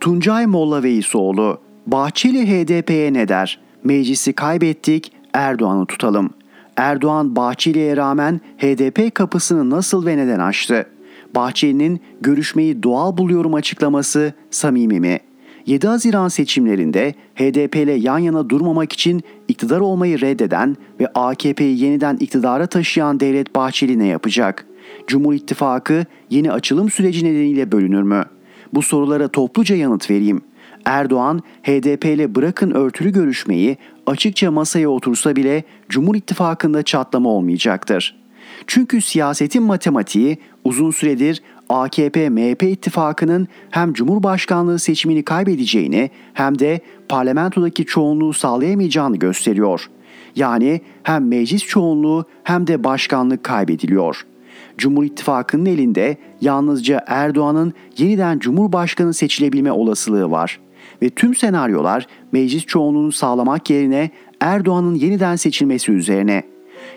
[0.00, 3.60] Tuncay Molla Veysoğlu Bahçeli HDP'ye ne der?
[3.84, 6.43] Meclisi kaybettik, Erdoğan'ı tutalım.''
[6.76, 10.86] Erdoğan Bahçeli'ye rağmen HDP kapısını nasıl ve neden açtı?
[11.34, 15.18] Bahçeli'nin görüşmeyi doğal buluyorum açıklaması samimi mi?
[15.66, 22.16] 7 Haziran seçimlerinde HDP ile yan yana durmamak için iktidar olmayı reddeden ve AKP'yi yeniden
[22.16, 24.66] iktidara taşıyan Devlet Bahçeli ne yapacak?
[25.06, 28.24] Cumhur İttifakı yeni açılım süreci nedeniyle bölünür mü?
[28.72, 30.42] Bu sorulara topluca yanıt vereyim.
[30.84, 33.76] Erdoğan HDP ile bırakın örtülü görüşmeyi
[34.06, 38.16] açıkça masaya otursa bile Cumhur İttifakı'nda çatlama olmayacaktır.
[38.66, 48.32] Çünkü siyasetin matematiği uzun süredir AKP-MHP ittifakının hem Cumhurbaşkanlığı seçimini kaybedeceğini hem de parlamentodaki çoğunluğu
[48.32, 49.90] sağlayamayacağını gösteriyor.
[50.36, 54.26] Yani hem meclis çoğunluğu hem de başkanlık kaybediliyor.
[54.78, 60.60] Cumhur İttifakı'nın elinde yalnızca Erdoğan'ın yeniden Cumhurbaşkanı seçilebilme olasılığı var
[61.02, 66.42] ve tüm senaryolar meclis çoğunluğunu sağlamak yerine Erdoğan'ın yeniden seçilmesi üzerine.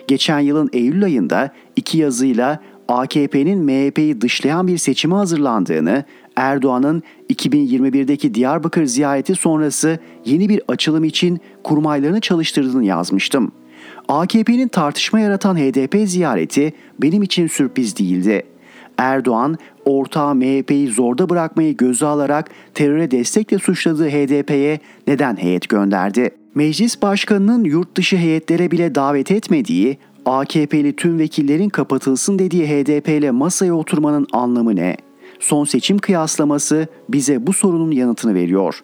[0.06, 6.04] Geçen yılın Eylül ayında iki yazıyla AKP'nin MHP'yi dışlayan bir seçime hazırlandığını,
[6.36, 13.52] Erdoğan'ın 2021'deki Diyarbakır ziyareti sonrası yeni bir açılım için kurmaylarını çalıştırdığını yazmıştım.
[14.08, 16.72] AKP'nin tartışma yaratan HDP ziyareti
[17.02, 18.42] benim için sürpriz değildi.
[18.98, 19.58] Erdoğan
[19.88, 26.30] ortağı MHP'yi zorda bırakmayı göze alarak teröre destekle suçladığı HDP'ye neden heyet gönderdi?
[26.54, 33.30] Meclis başkanının yurt dışı heyetlere bile davet etmediği, AKP'li tüm vekillerin kapatılsın dediği HDP ile
[33.30, 34.96] masaya oturmanın anlamı ne?
[35.40, 38.82] Son seçim kıyaslaması bize bu sorunun yanıtını veriyor.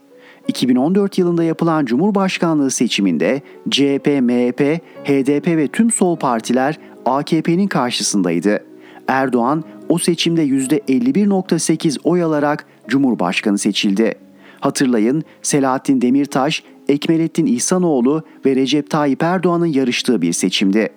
[0.48, 8.64] 2014 yılında yapılan Cumhurbaşkanlığı seçiminde CHP, MHP, HDP ve tüm sol partiler AKP'nin karşısındaydı.
[9.08, 14.14] Erdoğan o seçimde %51.8 oy alarak Cumhurbaşkanı seçildi.
[14.60, 20.88] Hatırlayın Selahattin Demirtaş, Ekmelettin İhsanoğlu ve Recep Tayyip Erdoğan'ın yarıştığı bir seçimdi.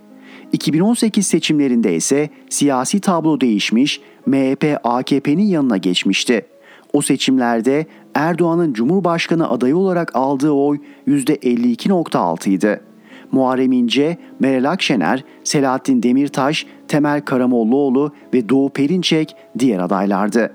[0.52, 6.46] 2018 seçimlerinde ise siyasi tablo değişmiş, MHP AKP'nin yanına geçmişti.
[6.94, 12.87] O seçimlerde Erdoğan'ın Cumhurbaşkanı adayı olarak aldığı oy %52.6 idi.
[13.32, 20.54] Muharrem İnce, Meral Akşener, Selahattin Demirtaş, Temel Karamollaoğlu ve Doğu Perinçek diğer adaylardı.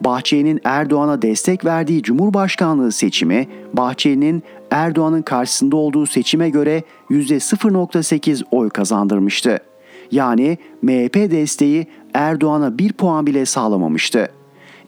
[0.00, 9.58] Bahçeli'nin Erdoğan'a destek verdiği Cumhurbaşkanlığı seçimi, Bahçeli'nin Erdoğan'ın karşısında olduğu seçime göre %0.8 oy kazandırmıştı.
[10.10, 14.28] Yani MHP desteği Erdoğan'a bir puan bile sağlamamıştı.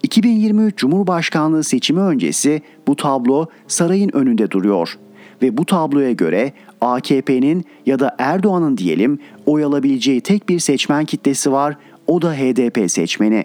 [0.03, 4.99] 2023 Cumhurbaşkanlığı seçimi öncesi bu tablo sarayın önünde duruyor
[5.43, 11.53] ve bu tabloya göre AKP'nin ya da Erdoğan'ın diyelim oy alabileceği tek bir seçmen kitlesi
[11.53, 11.76] var
[12.07, 13.45] o da HDP seçmeni.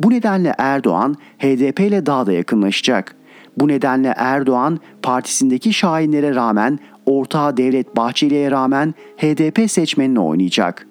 [0.00, 3.16] Bu nedenle Erdoğan HDP ile daha da yakınlaşacak.
[3.56, 10.86] Bu nedenle Erdoğan partisindeki şahinlere rağmen ortağı Devlet Bahçeli'ye rağmen HDP seçmenini oynayacak.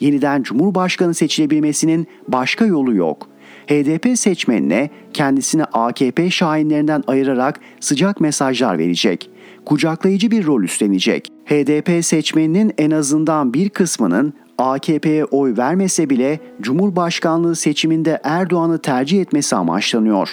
[0.00, 3.28] yeniden Cumhurbaşkanı seçilebilmesinin başka yolu yok.
[3.66, 9.30] HDP seçmenine kendisini AKP şahinlerinden ayırarak sıcak mesajlar verecek.
[9.68, 11.28] Kucaklayıcı bir rol üstlenecek.
[11.46, 19.56] HDP seçmeninin en azından bir kısmının AKP'ye oy vermese bile Cumhurbaşkanlığı seçiminde Erdoğan'ı tercih etmesi
[19.56, 20.28] amaçlanıyor.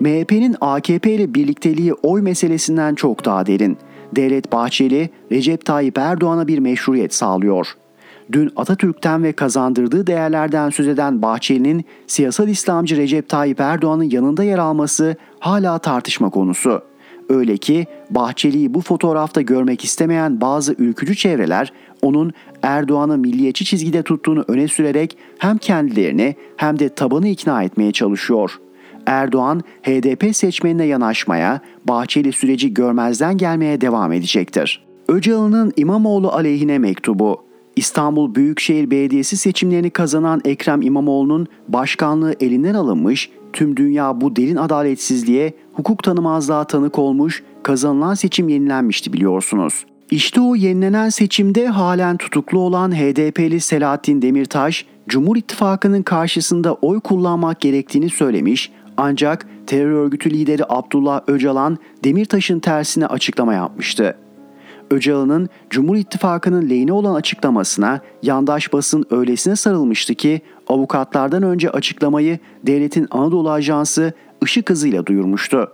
[0.00, 3.78] MHP'nin AKP ile birlikteliği oy meselesinden çok daha derin.
[4.16, 7.66] Devlet Bahçeli, Recep Tayyip Erdoğan'a bir meşruiyet sağlıyor.
[8.32, 14.58] Dün Atatürk'ten ve kazandırdığı değerlerden söz eden Bahçeli'nin siyasal İslamcı Recep Tayyip Erdoğan'ın yanında yer
[14.58, 16.89] alması hala tartışma konusu.
[17.30, 21.72] Öyle ki Bahçeli'yi bu fotoğrafta görmek istemeyen bazı ülkücü çevreler
[22.02, 28.60] onun Erdoğan'ı milliyetçi çizgide tuttuğunu öne sürerek hem kendilerini hem de tabanı ikna etmeye çalışıyor.
[29.06, 34.84] Erdoğan HDP seçmenine yanaşmaya, Bahçeli süreci görmezden gelmeye devam edecektir.
[35.08, 37.42] Öcalan'ın İmamoğlu aleyhine mektubu
[37.76, 45.54] İstanbul Büyükşehir Belediyesi seçimlerini kazanan Ekrem İmamoğlu'nun başkanlığı elinden alınmış, tüm dünya bu derin adaletsizliğe,
[45.72, 49.84] hukuk tanımazlığa tanık olmuş, kazanılan seçim yenilenmişti biliyorsunuz.
[50.10, 57.60] İşte o yenilenen seçimde halen tutuklu olan HDP'li Selahattin Demirtaş, Cumhur İttifakı'nın karşısında oy kullanmak
[57.60, 64.16] gerektiğini söylemiş ancak terör örgütü lideri Abdullah Öcalan Demirtaş'ın tersine açıklama yapmıştı.
[64.90, 73.06] Öcalan'ın Cumhur İttifakı'nın lehine olan açıklamasına yandaş basın öylesine sarılmıştı ki avukatlardan önce açıklamayı devletin
[73.10, 74.12] Anadolu Ajansı
[74.44, 75.72] ışık hızıyla duyurmuştu.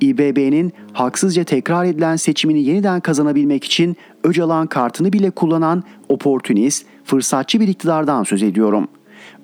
[0.00, 7.68] İBB'nin haksızca tekrar edilen seçimini yeniden kazanabilmek için Öcalan kartını bile kullanan oportunist, fırsatçı bir
[7.68, 8.88] iktidardan söz ediyorum.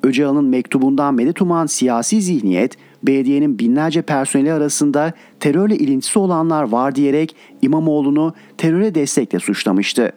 [0.02, 7.36] Öcalan'ın mektubundan medet uman siyasi zihniyet, belediyenin binlerce personeli arasında terörle ilintisi olanlar var diyerek
[7.62, 10.12] İmamoğlu'nu teröre destekle suçlamıştı.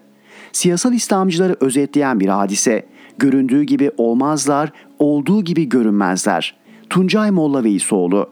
[0.52, 2.86] Siyasal İslamcıları özetleyen bir hadise.
[3.18, 6.56] Göründüğü gibi olmazlar, olduğu gibi görünmezler.
[6.90, 8.30] Tuncay Molla Veysoğlu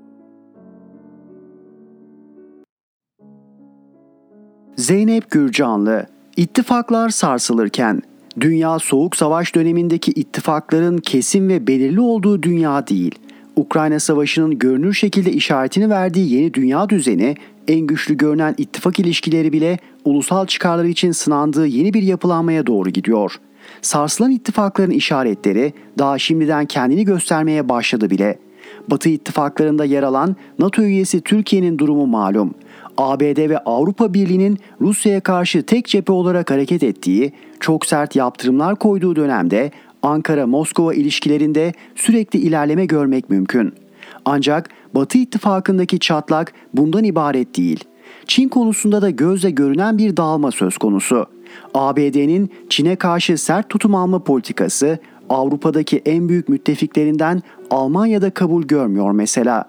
[4.76, 6.06] Zeynep Gürcanlı
[6.38, 8.02] İttifaklar sarsılırken
[8.40, 13.16] Dünya Soğuk Savaş dönemindeki ittifakların kesin ve belirli olduğu dünya değil.
[13.60, 17.36] Ukrayna Savaşı'nın görünür şekilde işaretini verdiği yeni dünya düzeni,
[17.68, 23.36] en güçlü görünen ittifak ilişkileri bile ulusal çıkarları için sınandığı yeni bir yapılanmaya doğru gidiyor.
[23.82, 28.40] Sarsılan ittifakların işaretleri daha şimdiden kendini göstermeye başladı bile.
[28.88, 32.54] Batı ittifaklarında yer alan NATO üyesi Türkiye'nin durumu malum.
[32.98, 39.16] ABD ve Avrupa Birliği'nin Rusya'ya karşı tek cephe olarak hareket ettiği, çok sert yaptırımlar koyduğu
[39.16, 39.72] dönemde
[40.04, 43.74] Ankara-Moskova ilişkilerinde sürekli ilerleme görmek mümkün.
[44.26, 47.84] Ancak Batı ittifakındaki çatlak bundan ibaret değil.
[48.28, 51.26] Çin konusunda da gözle görünen bir dağılma söz konusu.
[51.74, 57.42] ABD'nin Çin'e karşı sert tutum alma politikası Avrupa'daki en büyük müttefiklerinden
[57.72, 59.66] Almanya'da kabul görmüyor mesela.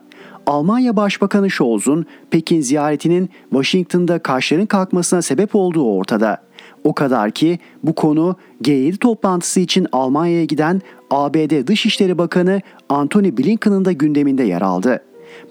[0.47, 6.43] Almanya Başbakanı Scholz'un Pekin ziyaretinin Washington'da kaşların kalkmasına sebep olduğu ortada.
[6.85, 13.85] O kadar ki bu konu G7 toplantısı için Almanya'ya giden ABD Dışişleri Bakanı Antony Blinken'ın
[13.85, 15.03] da gündeminde yer aldı.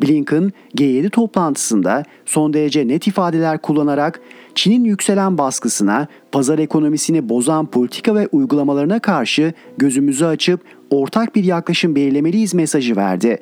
[0.01, 4.21] Blinken G7 toplantısında son derece net ifadeler kullanarak
[4.55, 11.95] Çin'in yükselen baskısına, pazar ekonomisini bozan politika ve uygulamalarına karşı gözümüzü açıp ortak bir yaklaşım
[11.95, 13.37] belirlemeliyiz mesajı verdi.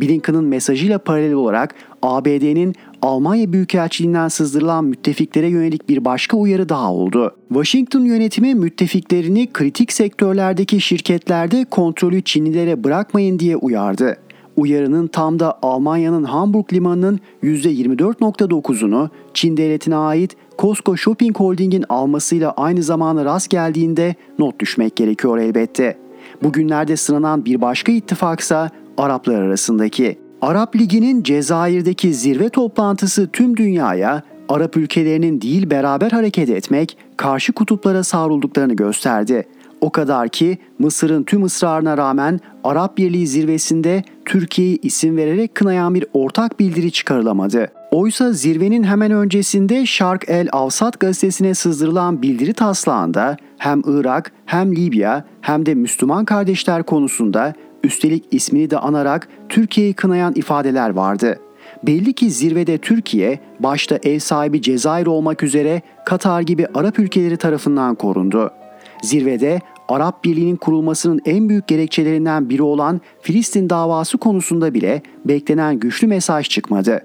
[0.00, 2.74] Blinken'ın mesajıyla paralel olarak ABD'nin
[3.06, 7.36] Almanya Büyükelçiliğinden sızdırılan müttefiklere yönelik bir başka uyarı daha oldu.
[7.48, 14.16] Washington yönetimi müttefiklerini kritik sektörlerdeki şirketlerde kontrolü Çinlilere bırakmayın diye uyardı.
[14.56, 22.82] Uyarının tam da Almanya'nın Hamburg limanının %24.9'unu Çin devletine ait Costco Shopping Holding'in almasıyla aynı
[22.82, 25.98] zamana rast geldiğinde not düşmek gerekiyor elbette.
[26.42, 30.25] Bugünlerde sıranan bir başka ittifaksa Araplar arasındaki.
[30.46, 38.04] Arap Ligi'nin Cezayir'deki zirve toplantısı tüm dünyaya Arap ülkelerinin değil beraber hareket etmek, karşı kutuplara
[38.04, 39.46] savrulduklarını gösterdi.
[39.80, 46.06] O kadar ki Mısır'ın tüm ısrarına rağmen Arap Birliği zirvesinde Türkiye'yi isim vererek kınayan bir
[46.12, 47.68] ortak bildiri çıkarılamadı.
[47.90, 55.24] Oysa zirvenin hemen öncesinde Şark El Avsat gazetesine sızdırılan bildiri taslağında hem Irak hem Libya
[55.40, 57.54] hem de Müslüman kardeşler konusunda
[57.84, 61.38] üstelik ismini de anarak Türkiye'yi kınayan ifadeler vardı.
[61.82, 67.94] Belli ki zirvede Türkiye başta ev sahibi Cezayir olmak üzere Katar gibi Arap ülkeleri tarafından
[67.94, 68.50] korundu.
[69.02, 76.06] Zirvede Arap Birliği'nin kurulmasının en büyük gerekçelerinden biri olan Filistin davası konusunda bile beklenen güçlü
[76.06, 77.00] mesaj çıkmadı.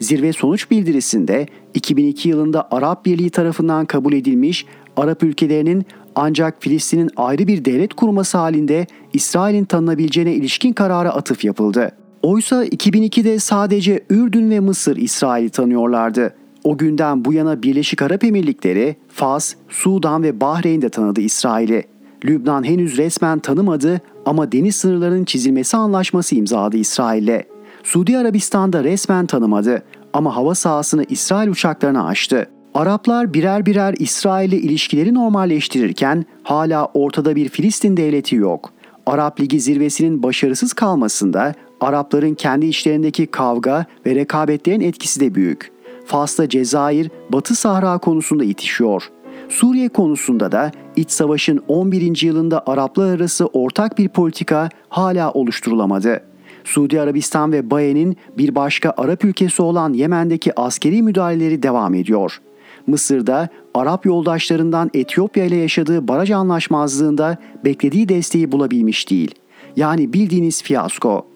[0.00, 4.66] Zirve sonuç bildirisinde 2002 yılında Arap Birliği tarafından kabul edilmiş
[4.96, 11.92] Arap ülkelerinin ancak Filistin'in ayrı bir devlet kurması halinde İsrail'in tanınabileceğine ilişkin karara atıf yapıldı.
[12.22, 16.34] Oysa 2002'de sadece Ürdün ve Mısır İsrail'i tanıyorlardı.
[16.64, 21.84] O günden bu yana Birleşik Arap Emirlikleri, Fas, Sudan ve Bahreyn de tanıdı İsrail'i.
[22.24, 27.42] Lübnan henüz resmen tanımadı ama deniz sınırlarının çizilmesi anlaşması imzaladı İsrail'le.
[27.82, 29.82] Suudi Arabistan'da resmen tanımadı
[30.12, 32.46] ama hava sahasını İsrail uçaklarına açtı.
[32.74, 38.72] Araplar birer birer İsrail'le ilişkileri normalleştirirken hala ortada bir Filistin devleti yok.
[39.06, 45.72] Arap Ligi zirvesinin başarısız kalmasında Arapların kendi içlerindeki kavga ve rekabetlerin etkisi de büyük.
[46.06, 49.10] Fas'ta Cezayir, Batı Sahra konusunda itişiyor.
[49.48, 52.22] Suriye konusunda da iç savaşın 11.
[52.22, 56.20] yılında Araplar arası ortak bir politika hala oluşturulamadı.
[56.64, 62.40] Suudi Arabistan ve Baye'nin bir başka Arap ülkesi olan Yemen'deki askeri müdahaleleri devam ediyor.
[62.86, 69.34] Mısır'da Arap yoldaşlarından Etiyopya ile yaşadığı baraj anlaşmazlığında beklediği desteği bulabilmiş değil.
[69.76, 71.26] Yani bildiğiniz fiyasko.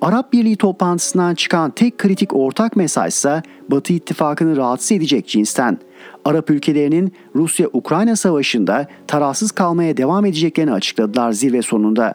[0.00, 5.78] Arap Birliği toplantısından çıkan tek kritik ortak mesaj ise Batı ittifakını rahatsız edecek cinsten.
[6.24, 12.14] Arap ülkelerinin Rusya-Ukrayna savaşında tarafsız kalmaya devam edeceklerini açıkladılar zirve sonunda.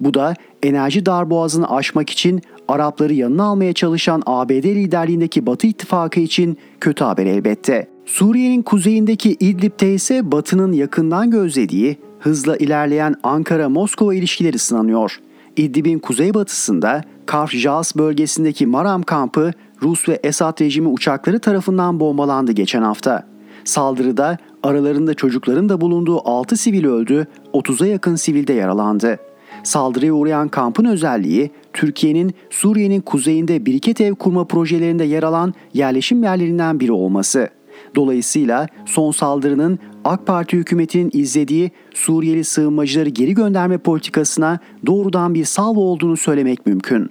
[0.00, 6.58] Bu da enerji darboğazını aşmak için Arapları yanına almaya çalışan ABD liderliğindeki Batı ittifakı için
[6.80, 7.88] kötü haber elbette.
[8.10, 15.20] Suriye'nin kuzeyindeki İdlib'te ise Batı'nın yakından gözlediği, hızla ilerleyen Ankara-Moskova ilişkileri sınanıyor.
[15.56, 17.52] İdlib'in kuzeybatısında Karf
[17.96, 19.52] bölgesindeki Maram kampı
[19.82, 23.26] Rus ve Esad rejimi uçakları tarafından bombalandı geçen hafta.
[23.64, 29.18] Saldırıda aralarında çocukların da bulunduğu 6 sivil öldü, 30'a yakın sivil de yaralandı.
[29.62, 36.80] Saldırıya uğrayan kampın özelliği Türkiye'nin Suriye'nin kuzeyinde biriket ev kurma projelerinde yer alan yerleşim yerlerinden
[36.80, 37.59] biri olması.
[37.94, 45.80] Dolayısıyla son saldırının AK Parti hükümetinin izlediği Suriyeli sığınmacıları geri gönderme politikasına doğrudan bir salvo
[45.80, 47.10] olduğunu söylemek mümkün.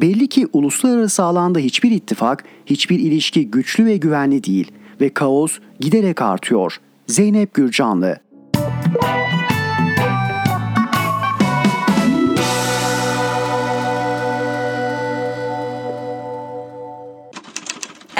[0.00, 6.22] Belli ki uluslararası alanda hiçbir ittifak, hiçbir ilişki güçlü ve güvenli değil ve kaos giderek
[6.22, 6.80] artıyor.
[7.06, 8.16] Zeynep Gürcanlı